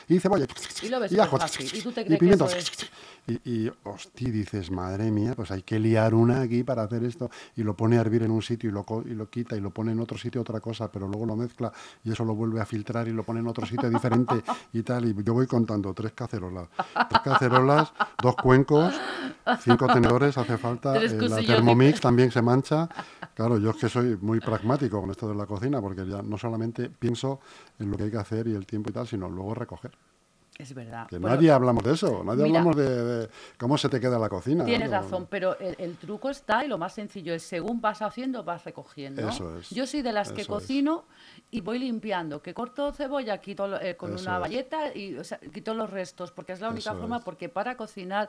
Y 0.09 0.19
cebolla. 0.19 0.47
Y 0.83 0.89
lo 0.89 1.01
ves 1.01 1.13
ajo, 1.19 1.37
superfácil. 1.37 1.79
¿Y 1.79 1.83
tú 1.83 1.93
te 1.93 2.05
crees 2.05 2.19
que 2.19 2.19
pimiento. 2.19 2.47
eso 2.47 2.57
es? 2.57 2.91
Y, 3.27 3.51
y 3.51 3.73
hostia, 3.85 4.31
dices, 4.31 4.71
madre 4.71 5.11
mía, 5.11 5.35
pues 5.37 5.51
hay 5.53 5.63
que 5.63 5.79
liar 5.79 6.13
una 6.15 6.41
aquí 6.41 6.65
para 6.65 6.83
hacer 6.83 7.05
esto. 7.05 7.31
Y 7.57 7.63
lo 7.63 7.77
pone 7.77 7.97
a 7.99 8.01
hervir 8.01 8.23
en 8.25 8.33
un 8.33 8.43
sitio 8.43 8.71
y 8.71 8.73
lo, 8.73 8.85
y 9.07 9.15
lo 9.15 9.31
quita 9.31 9.57
y 9.57 9.61
lo 9.61 9.71
pone 9.71 9.93
en 9.93 10.01
otro 10.01 10.19
sitio 10.19 10.41
otra 10.41 10.61
cosa, 10.61 10.91
pero 10.91 11.07
luego 11.07 11.27
lo 11.27 11.37
mezcla 11.37 11.73
y 12.05 12.13
eso 12.13 12.25
lo 12.25 12.35
vuelve 12.35 12.61
a 12.61 12.67
filtrar 12.67 13.07
y 13.09 13.13
lo 13.13 13.23
pone 13.23 13.41
en 13.41 13.47
otro 13.47 13.67
sitio 13.67 13.89
diferente 13.89 14.43
y 14.73 14.83
tal. 14.83 15.09
Y 15.09 15.23
yo 15.23 15.35
voy 15.35 15.47
contando 15.47 15.95
tres 15.95 16.13
cacerolas. 16.13 16.69
Tres 17.09 17.23
cacerolas, 17.23 17.93
dos 18.21 18.37
cuencos, 18.37 18.95
cinco 19.61 19.87
tenedores, 19.87 20.37
hace 20.37 20.59
falta. 20.59 20.97
Eh, 20.97 21.09
la 21.29 21.37
Thermomix 21.37 22.01
también 22.01 22.31
se 22.31 22.43
mancha. 22.43 22.89
Claro, 23.35 23.59
yo 23.59 23.71
es 23.71 23.77
que 23.77 23.89
soy 23.89 24.17
muy 24.21 24.41
pragmático 24.41 25.01
con 25.01 25.11
esto 25.11 25.29
de 25.29 25.35
la 25.35 25.47
cocina, 25.47 25.81
porque 25.81 26.07
ya 26.07 26.23
no 26.23 26.37
solamente 26.37 26.91
pienso 26.91 27.41
en 27.79 27.91
lo 27.91 27.97
que 27.97 28.05
hay 28.05 28.11
que 28.11 28.19
hacer 28.19 28.47
y 28.49 28.55
el 28.55 28.67
tiempo 28.67 28.91
y 28.91 28.93
tal, 28.93 29.07
sino 29.07 29.29
luego 29.29 29.55
recoger. 29.55 29.93
Es 30.59 30.75
verdad. 30.75 31.07
Que 31.09 31.19
Bueno, 31.19 31.35
nadie 31.35 31.51
hablamos 31.51 31.83
de 31.83 31.95
eso, 31.95 32.23
nadie 32.25 32.45
mira. 32.45 32.59
hablamos 32.61 32.77
de, 32.77 33.05
de 33.23 33.29
cómo 33.59 33.79
se 33.79 33.89
te 33.89 33.99
queda 33.99 34.19
la 34.19 34.29
cocina. 34.29 34.65
Tienes 34.65 34.91
¿no? 34.91 35.01
razón, 35.01 35.27
pero 35.29 35.59
el, 35.59 35.75
el 35.79 35.97
truco 35.97 36.29
está 36.29 36.65
y 36.65 36.69
lo 36.69 36.77
más 36.79 36.93
sencillo 36.93 37.33
es 37.33 37.43
según 37.43 37.81
vas 37.81 38.03
haciendo, 38.03 38.45
vas 38.45 38.63
recogiendo. 38.65 39.27
Eso 39.29 39.59
es, 39.59 39.71
Yo 39.71 39.87
soy 39.87 40.03
de 40.03 40.13
las 40.13 40.31
que 40.31 40.43
es. 40.43 40.47
cocino 40.47 41.05
y 41.51 41.63
voy 41.63 41.79
limpiando. 41.79 42.43
Que 42.43 42.53
corto 42.53 42.93
cebolla, 42.93 43.39
quito 43.39 43.81
eh, 43.81 43.97
con 43.97 44.15
Eso 44.15 44.25
una 44.25 44.35
es. 44.37 44.41
bayeta 44.43 44.95
y 44.95 45.17
o 45.17 45.25
sea, 45.25 45.39
quito 45.39 45.73
los 45.75 45.89
restos, 45.91 46.31
porque 46.33 46.53
es 46.53 46.61
la 46.61 46.69
única 46.69 46.91
Eso 46.91 46.99
forma, 47.01 47.21
porque 47.21 47.49
para 47.49 47.77
cocinar 47.77 48.29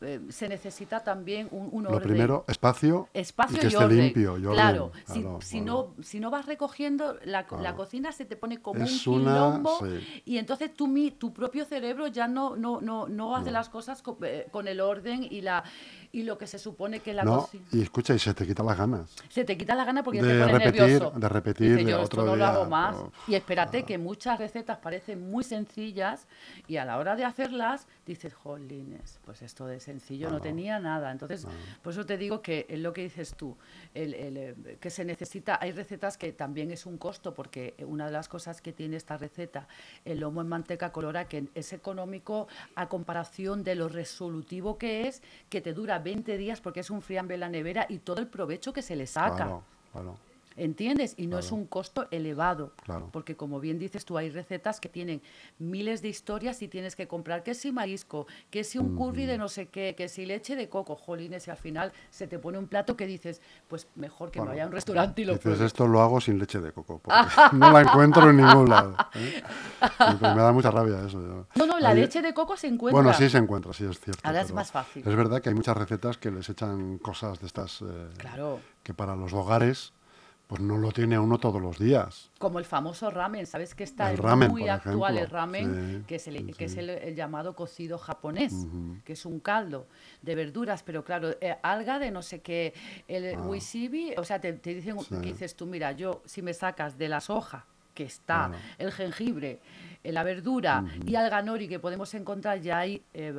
eh, 0.00 0.20
se 0.28 0.48
necesita 0.48 1.02
también 1.02 1.48
un, 1.50 1.68
un 1.72 1.84
Lo 1.84 1.90
orden. 1.90 2.08
primero, 2.08 2.44
espacio, 2.48 3.08
Espacio 3.14 3.56
y 3.56 3.60
que 3.60 3.66
esté 3.68 3.84
orden. 3.84 3.98
limpio. 3.98 4.38
y 4.38 4.44
orden. 4.46 4.52
claro, 4.54 4.92
si, 5.06 5.20
Claro, 5.22 5.38
si 5.42 5.60
claro. 5.62 5.94
no, 5.96 6.02
si 6.04 6.20
no 6.20 6.30
vas 6.30 6.46
recogiendo, 6.46 7.14
la, 7.24 7.42
la 7.42 7.46
Claro. 7.46 7.76
cocina 7.76 8.12
se 8.12 8.24
te 8.24 8.36
pone 8.36 8.60
como 8.62 8.84
Es 8.84 9.06
un 9.06 9.22
una- 9.22 9.32
quilombo 9.32 9.78
sí. 9.80 10.22
y 10.24 10.38
entonces 10.38 10.74
tú, 10.74 10.86
mi, 10.86 11.10
tu 11.10 11.32
propio 11.32 11.64
cerebro 11.64 12.06
ya 12.06 12.28
no, 12.28 12.56
no, 12.56 12.80
no, 12.80 13.08
no 13.08 13.34
hace 13.36 13.50
las 13.50 13.68
cosas 13.68 14.02
co- 14.02 14.18
eh, 14.22 14.46
con, 14.50 14.68
el 14.68 14.80
orden 14.80 15.24
y, 15.28 15.40
la, 15.40 15.64
y 16.12 16.22
lo 16.22 16.38
que 16.38 16.46
se 16.46 16.58
supone 16.58 17.00
que 17.00 17.12
la 17.14 17.24
No, 17.24 17.40
cocina. 17.42 17.64
y 17.72 17.82
escucha, 17.82 18.14
y 18.14 18.18
se 18.18 18.34
te 18.34 18.46
quita 18.46 18.62
las 18.62 18.78
ganas. 18.78 19.14
Se 19.28 19.44
te 19.44 19.56
quita 19.58 19.74
la 19.74 19.84
gana 19.84 20.02
porque 20.02 20.22
De 20.22 20.28
te 20.28 20.38
pones 20.38 20.52
repetir, 20.52 20.80
nervioso. 20.82 21.12
de 21.18 21.28
repetir, 21.28 21.76
de 21.76 21.84
yo 21.90 21.96
otro 22.00 22.22
esto 22.22 22.24
no 22.24 22.36
lo 22.36 22.44
día, 22.44 22.48
hago 22.48 22.64
más. 22.66 22.96
oh, 22.96 23.12
y 23.26 23.34
espérate 23.34 23.82
que 23.84 23.98
muchas 23.98 24.38
recetas 24.38 24.78
parecen 24.78 25.30
muy 25.30 25.44
sencillas 25.44 26.26
y 26.66 26.76
a 26.76 26.84
la 26.84 26.98
hora 26.98 27.16
de 27.16 27.24
hacerlas 27.24 27.86
dices, 28.06 28.34
jolines, 28.34 29.18
pues 29.24 29.42
esto 29.42 29.66
de 29.66 29.80
sencillo 29.88 30.30
no 30.30 30.40
tenía 30.40 30.78
nada. 30.78 31.10
Entonces, 31.10 31.46
por 31.82 31.92
eso 31.92 32.04
te 32.04 32.18
digo 32.18 32.42
que 32.42 32.66
es 32.68 32.78
lo 32.78 32.92
que 32.92 33.02
dices 33.02 33.34
tú, 33.34 33.56
el, 33.94 34.14
el, 34.14 34.36
eh, 34.36 34.78
que 34.80 34.90
se 34.90 35.04
necesita, 35.04 35.58
hay 35.60 35.72
recetas 35.72 36.18
que 36.18 36.32
también 36.32 36.70
es 36.70 36.86
un 36.86 36.98
costo 36.98 37.34
porque 37.34 37.74
una 37.86 38.06
de 38.06 38.12
las 38.12 38.28
cosas 38.28 38.60
que 38.60 38.72
tiene 38.72 38.96
esta 38.96 39.16
receta, 39.16 39.66
el 40.04 40.20
lomo 40.20 40.40
en 40.42 40.48
manteca 40.48 40.92
colora, 40.92 41.26
que 41.26 41.48
es 41.54 41.72
económico 41.72 42.48
a 42.74 42.88
comparación 42.88 43.64
de 43.64 43.74
lo 43.74 43.88
resolutivo 43.88 44.76
que 44.78 45.08
es, 45.08 45.22
que 45.48 45.60
te 45.60 45.72
dura 45.72 45.98
20 45.98 46.36
días 46.36 46.60
porque 46.60 46.80
es 46.80 46.90
un 46.90 47.00
friambe 47.00 47.34
en 47.34 47.40
la 47.40 47.48
nevera 47.48 47.86
y 47.88 47.98
todo 47.98 48.20
el 48.20 48.26
provecho 48.26 48.72
que 48.72 48.82
se 48.82 48.94
le 48.94 49.06
saca. 49.06 49.36
Claro, 49.36 49.62
claro. 49.92 50.27
¿Entiendes? 50.58 51.14
Y 51.16 51.26
no 51.26 51.38
es 51.38 51.52
un 51.52 51.66
costo 51.66 52.06
elevado, 52.10 52.72
Claro. 52.84 53.08
porque 53.12 53.36
como 53.36 53.60
bien 53.60 53.78
dices 53.78 54.04
tú, 54.04 54.18
hay 54.18 54.30
recetas 54.30 54.80
que 54.80 54.88
tienen 54.88 55.22
miles 55.58 56.02
de 56.02 56.08
historias 56.08 56.60
y 56.62 56.68
tienes 56.68 56.96
que 56.96 57.06
comprar 57.08 57.42
que 57.42 57.54
si 57.54 57.72
marisco, 57.72 58.26
que 58.50 58.64
si 58.64 58.78
un 58.78 58.96
curry 58.96 59.26
de 59.26 59.38
no 59.38 59.48
sé 59.48 59.68
qué, 59.68 59.94
que 59.96 60.08
si 60.08 60.26
leche 60.26 60.56
de 60.56 60.68
coco, 60.68 60.96
jolines, 60.96 61.46
y 61.46 61.50
al 61.50 61.56
final 61.56 61.92
se 62.10 62.26
te 62.26 62.38
pone 62.38 62.58
un 62.58 62.66
plato 62.68 62.96
que 62.96 63.06
dices, 63.06 63.40
pues 63.68 63.88
mejor 63.94 64.30
que 64.30 64.38
Bueno, 64.40 64.50
me 64.50 64.56
vaya 64.56 64.64
a 64.64 64.66
un 64.66 64.72
restaurante 64.72 65.22
y 65.22 65.24
lo 65.24 65.32
Dices, 65.34 65.42
pruebe. 65.44 65.66
esto 65.66 65.86
lo 65.86 66.00
hago 66.02 66.20
sin 66.20 66.38
leche 66.38 66.60
de 66.60 66.72
coco, 66.72 66.98
porque 66.98 67.18
no 67.52 67.70
la 67.72 67.82
encuentro 67.82 68.28
en 68.30 68.36
ningún 68.36 68.68
lado. 68.68 68.96
¿eh? 69.14 69.42
Pues 69.98 70.20
me 70.20 70.42
da 70.42 70.52
mucha 70.52 70.70
rabia 70.70 70.98
eso. 71.06 71.20
yo. 71.20 71.46
No, 71.54 71.66
no, 71.66 71.78
la 71.78 71.94
leche 71.94 72.20
de 72.22 72.34
coco 72.34 72.56
se 72.56 72.66
encuentra. 72.66 73.00
Bueno, 73.02 73.16
sí 73.16 73.28
se 73.30 73.38
encuentra, 73.38 73.72
sí 73.72 73.84
es 73.84 73.98
cierto. 74.00 74.20
Ahora 74.24 74.40
es 74.42 74.52
más 74.52 74.70
fácil. 74.72 75.02
Es 75.06 75.16
verdad 75.16 75.40
que 75.40 75.48
hay 75.50 75.54
muchas 75.54 75.76
recetas 75.76 76.18
que 76.18 76.30
les 76.30 76.48
echan 76.48 76.98
cosas 76.98 77.40
de 77.40 77.46
estas 77.46 77.82
eh, 77.82 78.08
Claro. 78.18 78.60
que 78.82 78.94
para 78.94 79.14
los 79.16 79.32
hogares 79.32 79.92
pues 80.48 80.62
no 80.62 80.78
lo 80.78 80.90
tiene 80.92 81.18
uno 81.18 81.36
todos 81.38 81.60
los 81.60 81.78
días. 81.78 82.30
Como 82.38 82.58
el 82.58 82.64
famoso 82.64 83.10
ramen, 83.10 83.46
¿sabes 83.46 83.74
que 83.74 83.84
está 83.84 84.10
El 84.10 84.16
ramen, 84.16 84.50
muy 84.50 84.66
actual 84.66 85.18
el 85.18 85.28
ramen, 85.28 85.98
Sí, 86.00 86.04
que 86.06 86.14
es, 86.14 86.26
el, 86.26 86.38
sí, 86.38 86.52
que 86.54 86.64
es 86.64 86.76
el, 86.78 86.88
el 86.88 87.14
llamado 87.14 87.54
cocido 87.54 87.98
japonés, 87.98 88.54
que 89.04 89.12
es 89.12 89.26
un 89.26 89.40
caldo 89.40 89.86
de 90.22 90.34
verduras, 90.34 90.82
pero 90.82 91.04
claro, 91.04 91.32
eh, 91.42 91.54
alga 91.62 91.98
de 91.98 92.10
no 92.10 92.22
sé 92.22 92.40
qué, 92.40 92.72
el 93.06 93.34
Ah. 93.36 93.42
wisibi, 93.42 94.14
o 94.16 94.24
sea, 94.24 94.40
te, 94.40 94.54
te 94.54 94.74
dicen 94.74 94.98
Sí. 95.00 95.16
que 95.20 95.28
dices 95.28 95.54
tú, 95.54 95.66
mira, 95.66 95.92
yo 95.92 96.22
si 96.24 96.40
me 96.40 96.54
sacas 96.54 96.96
de 96.96 97.10
la 97.10 97.20
soja 97.20 97.66
que 97.94 98.04
está, 98.04 98.50
el 98.78 98.90
jengibre, 98.90 99.60
eh, 100.02 100.12
la 100.12 100.22
verdura 100.22 100.82
y 101.04 101.14
alga 101.16 101.42
nori 101.42 101.68
que 101.68 101.78
podemos 101.78 102.14
encontrar, 102.14 102.58
ya 102.62 102.78
hay 102.78 103.02
eh, 103.12 103.34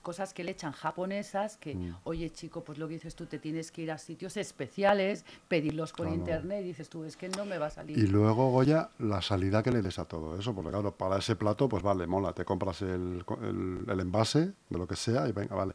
cosas 0.00 0.32
que 0.34 0.44
le 0.44 0.52
echan 0.52 0.72
japonesas 0.72 1.56
que, 1.56 1.74
Mm. 1.74 1.96
oye 2.04 2.30
chico, 2.30 2.64
pues 2.64 2.78
lo 2.78 2.88
que 2.88 2.94
dices 2.94 3.14
tú, 3.14 3.26
te 3.26 3.38
tienes 3.38 3.70
que 3.70 3.82
ir 3.82 3.92
a 3.92 3.98
sitios 3.98 4.36
especiales, 4.36 5.24
pedirlos 5.48 5.92
por 5.92 6.06
Claro. 6.06 6.18
internet 6.20 6.60
y 6.62 6.68
dices 6.68 6.88
tú, 6.88 7.04
es 7.04 7.16
que 7.16 7.28
no 7.28 7.44
me 7.44 7.58
va 7.58 7.66
a 7.66 7.70
salir. 7.70 7.98
Y 7.98 8.06
luego, 8.06 8.50
Goya, 8.50 8.90
la 8.98 9.20
salida 9.22 9.62
que 9.62 9.70
le 9.70 9.82
des 9.82 9.98
a 9.98 10.04
todo 10.06 10.38
eso, 10.38 10.54
porque 10.54 10.70
claro, 10.70 10.92
para 10.92 11.18
ese 11.18 11.36
plato, 11.36 11.68
pues 11.68 11.82
vale, 11.82 12.06
mola, 12.06 12.32
te 12.32 12.44
compras 12.44 12.82
el, 12.82 13.24
el- 13.42 13.84
el 13.88 14.00
envase 14.00 14.52
de 14.68 14.78
lo 14.78 14.86
que 14.88 14.96
sea 14.96 15.28
y 15.28 15.32
venga, 15.32 15.54
vale. 15.54 15.74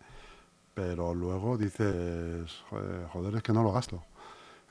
Pero 0.74 1.14
luego 1.16 1.58
dices, 1.58 2.52
joder, 2.70 3.08
joder, 3.08 3.36
es 3.36 3.44
que 3.44 3.54
no 3.54 3.64
lo 3.64 3.72
gasto. 3.72 4.04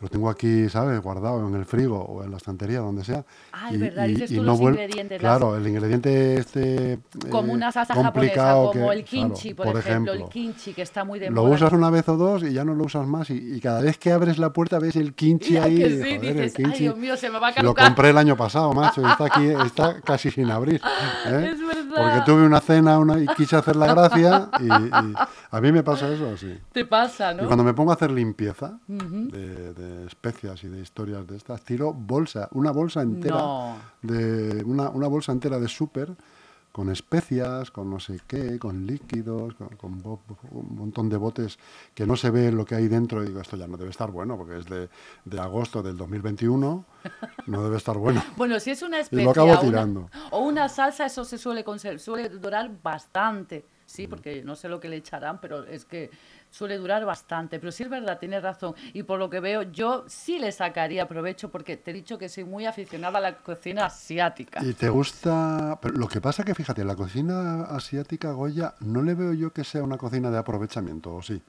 Lo 0.00 0.08
tengo 0.08 0.28
aquí, 0.28 0.68
¿sabes? 0.68 1.00
Guardado 1.00 1.46
en 1.48 1.54
el 1.54 1.64
frigo 1.64 1.98
o 1.98 2.22
en 2.24 2.30
la 2.32 2.36
estantería, 2.36 2.80
donde 2.80 3.04
sea. 3.04 3.24
Ah, 3.52 3.70
es 3.72 3.78
verdad, 3.80 4.06
dices 4.06 4.28
tú 4.34 4.42
los 4.42 4.58
vuel- 4.58 4.72
ingredientes, 4.72 5.22
las- 5.22 5.38
Claro, 5.38 5.56
el 5.56 5.66
ingrediente 5.66 6.36
este. 6.36 6.98
como 7.30 7.52
eh, 7.52 7.54
una 7.54 7.72
salsa 7.72 7.94
japonesa, 7.94 8.54
como 8.54 8.72
que- 8.72 8.98
el 8.98 9.04
kimchi, 9.04 9.54
claro, 9.54 9.70
por, 9.72 9.80
ejemplo, 9.80 10.12
el 10.12 10.24
kimchi 10.28 10.74
que 10.74 10.82
está 10.82 11.04
muy 11.04 11.20
de 11.20 11.30
lo 11.30 11.42
moda. 11.44 11.54
usas 11.54 11.72
una 11.72 11.88
vez 11.90 12.06
o 12.08 12.16
dos 12.16 12.42
y 12.42 12.52
ya 12.52 12.64
no 12.64 12.74
lo 12.74 12.84
usas 12.84 13.06
más 13.06 13.30
y, 13.30 13.54
y 13.54 13.60
cada 13.60 13.80
vez 13.80 13.96
que 13.96 14.10
abres 14.12 14.36
la 14.38 14.52
puerta 14.52 14.78
ves 14.80 14.96
el 14.96 15.14
kimchi 15.14 15.56
ahí. 15.56 15.78
que 15.78 15.88
sí, 15.90 15.96
joder, 16.16 16.36
el 16.36 16.42
dices, 16.42 16.54
"Ay, 16.66 16.78
Dios 16.80 16.96
mío, 16.98 17.16
se 17.16 17.30
me 17.30 17.38
va 17.38 17.46
a 17.48 17.50
Lo 17.50 17.54
caducar". 17.56 17.86
compré 17.86 18.10
el 18.10 18.18
año 18.18 18.36
pasado, 18.36 18.72
macho, 18.74 19.00
y 19.00 19.06
está 19.06 19.24
aquí, 19.26 19.46
está 19.64 20.00
casi 20.02 20.30
sin 20.30 20.50
abrir. 20.50 20.80
¿eh? 21.26 21.50
Es 21.54 21.60
verdad. 21.60 21.83
Porque 21.96 22.20
tuve 22.26 22.44
una 22.46 22.60
cena 22.60 22.98
una, 22.98 23.18
y 23.20 23.26
quise 23.36 23.56
hacer 23.56 23.76
la 23.76 23.86
gracia 23.94 24.48
y, 24.60 24.64
y 24.66 25.14
a 25.50 25.60
mí 25.60 25.72
me 25.72 25.82
pasa 25.82 26.08
eso 26.12 26.30
así. 26.34 26.58
Te 26.72 26.84
pasa, 26.84 27.32
Y 27.32 27.36
¿no? 27.36 27.46
cuando 27.46 27.62
me 27.64 27.74
pongo 27.74 27.90
a 27.90 27.94
hacer 27.94 28.10
limpieza 28.10 28.78
de, 28.88 29.72
de 29.74 30.06
especias 30.06 30.62
y 30.64 30.68
de 30.68 30.80
historias 30.80 31.26
de 31.26 31.36
estas, 31.36 31.62
tiro 31.62 31.92
bolsa, 31.92 32.48
una 32.52 32.70
bolsa 32.70 33.02
entera, 33.02 33.36
No. 33.36 33.76
de 34.02 34.62
una, 34.64 34.88
una 34.90 35.06
bolsa 35.08 35.32
entera 35.32 35.58
de 35.58 35.68
súper 35.68 36.10
con 36.74 36.90
especias, 36.90 37.70
con 37.70 37.88
no 37.88 38.00
sé 38.00 38.18
qué, 38.26 38.58
con 38.58 38.84
líquidos, 38.84 39.54
con, 39.54 39.68
con 39.76 40.02
bo- 40.02 40.20
un 40.50 40.74
montón 40.74 41.08
de 41.08 41.16
botes 41.16 41.56
que 41.94 42.04
no 42.04 42.16
se 42.16 42.30
ve 42.30 42.50
lo 42.50 42.64
que 42.64 42.74
hay 42.74 42.88
dentro. 42.88 43.22
Y 43.22 43.28
digo, 43.28 43.40
esto 43.40 43.56
ya 43.56 43.68
no 43.68 43.76
debe 43.76 43.90
estar 43.90 44.10
bueno, 44.10 44.36
porque 44.36 44.58
es 44.58 44.66
de, 44.66 44.88
de 45.24 45.40
agosto 45.40 45.84
del 45.84 45.96
2021, 45.96 46.84
no 47.46 47.62
debe 47.62 47.76
estar 47.76 47.96
bueno. 47.96 48.20
Bueno, 48.36 48.58
si 48.58 48.72
es 48.72 48.82
una 48.82 48.96
Y 48.98 49.02
especie 49.02 49.24
lo 49.24 49.30
acabo 49.30 49.56
tirando. 49.60 50.10
o 50.32 50.40
una 50.40 50.68
salsa, 50.68 51.06
eso 51.06 51.24
se 51.24 51.38
suele 51.38 51.64
suele 52.00 52.28
durar 52.28 52.68
bastante. 52.82 53.64
Sí, 53.86 54.06
porque 54.06 54.42
no 54.42 54.56
sé 54.56 54.68
lo 54.68 54.80
que 54.80 54.88
le 54.88 54.96
echarán, 54.96 55.40
pero 55.40 55.64
es 55.64 55.84
que 55.84 56.10
suele 56.50 56.78
durar 56.78 57.04
bastante. 57.04 57.58
Pero 57.58 57.72
sí 57.72 57.82
es 57.82 57.90
verdad, 57.90 58.18
tienes 58.18 58.42
razón. 58.42 58.74
Y 58.92 59.02
por 59.02 59.18
lo 59.18 59.28
que 59.28 59.40
veo, 59.40 59.62
yo 59.62 60.04
sí 60.06 60.38
le 60.38 60.52
sacaría 60.52 61.06
provecho 61.06 61.50
porque 61.50 61.76
te 61.76 61.90
he 61.90 61.94
dicho 61.94 62.16
que 62.16 62.28
soy 62.28 62.44
muy 62.44 62.66
aficionada 62.66 63.18
a 63.18 63.20
la 63.20 63.36
cocina 63.36 63.86
asiática. 63.86 64.64
¿Y 64.64 64.72
te 64.72 64.88
gusta? 64.88 65.78
Pero 65.82 65.94
lo 65.94 66.08
que 66.08 66.20
pasa 66.20 66.44
que, 66.44 66.54
fíjate, 66.54 66.84
la 66.84 66.96
cocina 66.96 67.64
asiática, 67.64 68.32
Goya, 68.32 68.74
no 68.80 69.02
le 69.02 69.14
veo 69.14 69.32
yo 69.32 69.52
que 69.52 69.64
sea 69.64 69.82
una 69.82 69.98
cocina 69.98 70.30
de 70.30 70.38
aprovechamiento, 70.38 71.14
¿o 71.14 71.22
sí? 71.22 71.42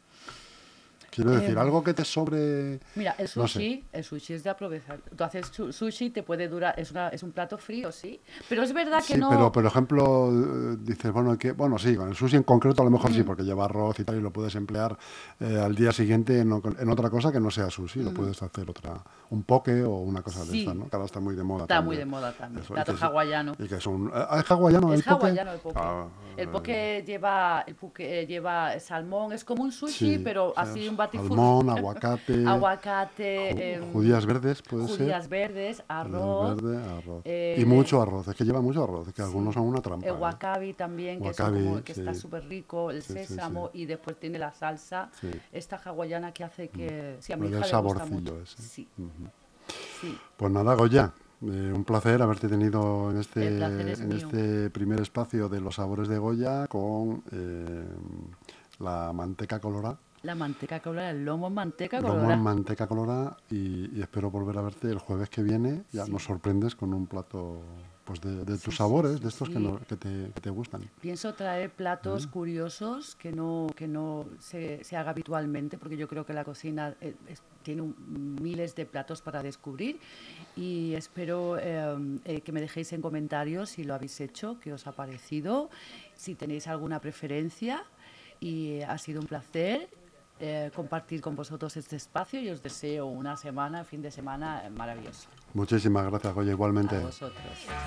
Quiero 1.16 1.32
decir, 1.32 1.52
Em, 1.52 1.58
algo 1.58 1.84
que 1.84 1.94
te 1.94 2.04
sobre... 2.04 2.80
Mira, 2.96 3.16
el 3.18 3.30
no 3.36 3.48
sé. 3.48 3.54
sushi, 3.54 3.86
el 3.94 4.04
sushi 4.04 4.34
es 4.34 4.44
de 4.44 4.50
aprovechar. 4.50 5.00
Tú 5.16 5.24
haces 5.24 5.48
su- 5.48 5.72
sushi, 5.72 6.10
te 6.10 6.24
puede 6.24 6.48
durar, 6.48 6.74
es, 6.78 6.92
una, 6.92 7.08
es 7.10 7.24
un 7.24 7.32
plato 7.32 7.58
frío, 7.58 7.92
sí. 7.92 8.20
Pero 8.50 8.64
es 8.64 8.74
verdad 8.74 9.00
que 9.00 9.14
Sí, 9.14 9.20
no. 9.20 9.30
pero 9.30 9.52
por 9.52 9.66
ejemplo, 9.66 10.30
eh, 10.32 10.78
dices, 10.82 11.12
bueno, 11.12 11.38
que, 11.38 11.54
bueno, 11.54 11.78
sí, 11.78 11.96
con 11.96 12.10
el 12.10 12.16
sushi 12.16 12.36
en 12.38 12.44
concreto 12.44 12.82
a 12.82 12.86
lo 12.86 12.92
mejor 12.92 13.14
sí, 13.14 13.24
porque 13.24 13.44
lleva 13.44 13.66
arroz 13.66 14.00
y 14.00 14.04
tal, 14.04 14.18
y 14.18 14.22
lo 14.22 14.32
puedes 14.32 14.56
emplear 14.56 14.98
eh, 15.40 15.62
al 15.64 15.74
día 15.76 15.92
siguiente 15.92 16.40
en, 16.40 16.52
otra 16.52 17.10
cosa 17.10 17.32
que 17.32 17.40
no 17.40 17.50
sea 17.52 17.70
sushi, 17.70 18.04
lo 18.04 18.14
puedes 18.14 18.42
hacer 18.44 18.70
otra, 18.70 19.02
un 19.30 19.44
poke 19.44 19.84
o 19.84 19.92
una 20.00 20.22
cosa 20.22 20.42
de 20.42 20.52
Sí. 20.52 20.60
estas, 20.62 20.76
¿no? 20.76 20.90
Que 20.90 20.96
ahora 20.96 21.06
está 21.06 21.20
muy 21.20 21.36
de 21.36 21.44
moda 21.44 21.64
Está 21.64 21.76
también. 21.76 21.86
muy 21.88 21.98
de 21.98 22.06
moda 22.06 22.32
también, 22.34 22.64
Eso, 22.64 22.74
y 22.74 22.76
plato 22.76 22.92
que 22.92 22.98
es- 22.98 23.04
hawaiano. 23.04 23.56
Y 23.58 23.68
que 23.68 23.76
es 23.76 23.88
un... 23.88 24.12
eh, 24.14 24.26
¿Es 24.40 24.52
hawaiano 24.52 24.94
el 24.94 25.00
Es 25.00 25.06
poke? 25.06 25.26
hawaiano 25.28 25.54
el 25.54 25.60
poke. 25.60 25.80
Ah, 25.82 26.08
el 26.38 26.44
eh, 26.44 26.52
poke 26.52 27.04
lleva, 27.06 27.64
el 27.66 27.76
poke 27.76 28.26
lleva 28.28 28.80
salmón, 28.80 29.32
es 29.34 29.44
como 29.46 29.64
un 29.64 29.72
sushi, 29.72 30.16
sí, 30.18 30.22
pero 30.24 30.54
así 30.58 30.88
un 30.88 30.98
Salmón, 31.12 31.70
aguacate, 31.78 32.46
Aguacate, 32.46 33.54
ju- 33.54 33.60
em, 33.62 33.94
judías 33.94 34.26
verdes, 34.26 34.62
puede 34.62 34.88
judías 34.88 35.24
ser. 35.24 35.30
verdes, 35.30 35.84
arroz, 35.88 36.62
verde, 36.62 36.78
arroz. 36.84 37.22
eh, 37.26 37.58
y 37.60 37.66
mucho 37.66 38.02
arroz, 38.02 38.28
es 38.28 38.36
que 38.36 38.44
lleva 38.46 38.62
mucho 38.62 38.84
arroz, 38.84 39.08
es 39.08 39.14
que 39.14 39.22
algunos 39.22 39.54
son 39.54 39.64
una 39.64 39.82
trampa. 39.82 40.06
el 40.08 40.14
¿eh? 40.14 40.18
wakabi 40.18 40.74
también, 40.74 41.22
que, 41.22 41.32
como- 41.34 41.78
está 41.80 42.14
súper 42.14 42.46
rico, 42.48 42.92
el 42.92 43.02
Sí, 43.04 43.14
sésamo, 43.14 43.70
y 43.74 43.86
después 43.86 44.20
tiene 44.20 44.40
la 44.40 44.52
salsa, 44.54 45.10
esta 45.52 45.78
hawaiana 45.84 46.32
que 46.32 46.44
hace 46.44 46.70
que... 46.70 47.18
Sí, 47.20 47.34
a 47.34 47.38
Le 47.38 47.42
mi 47.44 47.48
hija 47.50 47.58
el 47.58 47.62
le 47.72 47.78
gusta 47.82 48.00
saborcillo 48.06 48.34
mucho. 48.34 48.42
ese. 48.42 48.62
Sí, 48.62 48.88
sí. 50.02 50.18
Pues 50.38 50.52
nada, 50.52 50.76
Goya, 50.76 51.12
eh, 51.42 51.72
un 51.74 51.84
placer 51.84 52.22
haberte 52.22 52.48
tenido 52.48 53.12
en 53.12 53.18
este, 53.18 53.48
El 53.48 53.58
placer 53.58 53.88
es 53.90 54.00
en 54.02 54.08
mío. 54.10 54.18
este 54.18 54.70
primer 54.70 55.00
espacio 55.02 55.50
de 55.50 55.60
los 55.62 55.76
sabores 55.76 56.08
de 56.08 56.18
Goya 56.18 56.68
con 56.68 57.24
eh, 57.32 57.86
la 58.80 59.12
manteca 59.14 59.60
colorada, 59.60 59.98
La 60.26 60.34
manteca 60.34 60.80
colorada, 60.80 61.12
el 61.12 61.24
lomo 61.24 61.48
en 61.48 61.54
manteca 61.54 61.98
lomo 62.02 62.14
colorada. 62.14 62.34
en 62.34 62.42
manteca 62.42 62.88
colorada 62.88 63.38
y, 63.52 63.96
y 63.96 64.02
espero 64.02 64.32
volver 64.32 64.58
a 64.58 64.62
verte 64.64 64.90
el 64.90 64.98
jueves 64.98 65.30
que 65.30 65.44
viene. 65.44 65.84
Ya 65.92 66.06
Sí. 66.06 66.12
nos 66.12 66.24
sorprendes 66.24 66.74
con 66.76 66.96
un 66.96 67.06
plato 67.06 67.62
pues 68.06 68.22
de, 68.22 68.38
de 68.46 68.58
tus 68.58 68.74
sí, 68.74 68.78
sabores, 68.78 69.14
sí, 69.18 69.20
de 69.20 69.30
estos 69.30 69.50
que, 69.50 69.60
no- 69.60 69.80
que 69.80 69.96
te, 69.96 70.32
que 70.34 70.42
te 70.42 70.50
gustan. 70.52 70.82
Pienso 71.02 71.34
traer 71.36 71.70
platos 71.72 72.26
curiosos 72.28 73.16
que 73.16 73.32
no, 73.32 73.68
que 73.76 73.88
no 73.88 74.26
se, 74.40 74.84
se 74.84 74.96
haga 74.98 75.10
habitualmente, 75.12 75.78
porque 75.80 75.98
yo 75.98 76.08
creo 76.08 76.24
que 76.26 76.34
la 76.34 76.44
cocina 76.44 76.96
eh, 77.02 77.16
es- 77.28 77.42
tiene 77.64 77.82
un- 77.84 78.36
miles 78.42 78.74
de 78.76 78.86
platos 78.88 79.22
para 79.22 79.42
descubrir 79.44 80.00
y 80.56 80.94
espero 80.94 81.58
eh, 81.60 82.20
eh, 82.26 82.42
que 82.42 82.52
me 82.52 82.62
dejéis 82.62 82.94
en 82.94 83.02
comentarios 83.02 83.70
si 83.72 83.84
lo 83.84 83.94
habéis 83.96 84.20
hecho, 84.22 84.60
qué 84.60 84.74
os 84.74 84.86
ha 84.88 84.92
parecido, 84.92 85.70
si 86.16 86.34
tenéis 86.36 86.68
alguna 86.68 87.00
preferencia 87.00 87.84
y 88.40 88.74
eh, 88.74 88.86
ha 88.86 88.98
sido 88.98 89.20
un 89.22 89.28
placer. 89.28 89.88
Eh, 90.40 90.72
compartir 90.76 91.22
con 91.22 91.36
vosotros 91.36 91.78
este 91.78 91.96
espacio 91.96 92.42
y 92.42 92.50
os 92.50 92.62
deseo 92.62 93.06
una 93.06 93.38
semana, 93.38 93.84
fin 93.84 94.02
de 94.02 94.12
semana 94.12 94.64
eh, 94.66 94.70
maravilloso. 94.70 95.28
Muchísimas 95.54 96.06
gracias, 96.06 96.34
Goya, 96.34 96.52
igualmente. 96.52 96.98
A 96.98 97.00
vosotros. 97.00 97.42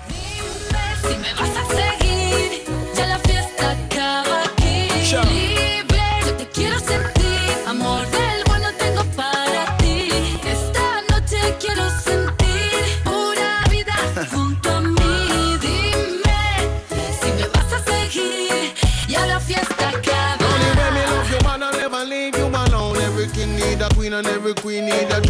Dime 0.07 1.13
si 1.13 1.17
me 1.19 1.33
vas 1.33 1.57
a 1.57 1.65
seguir. 1.65 2.63
Ya 2.95 3.07
la 3.07 3.19
fiesta 3.19 3.71
acaba 3.71 4.43
aquí. 4.43 4.89
Libre, 5.29 6.01
yo 6.25 6.35
te 6.37 6.47
quiero 6.47 6.79
sentir. 6.79 7.67
Amor 7.67 8.18
Every 24.49 24.63
queen 24.63 24.85
need 24.85 24.93
a 24.93 25.21
junction. 25.21 25.29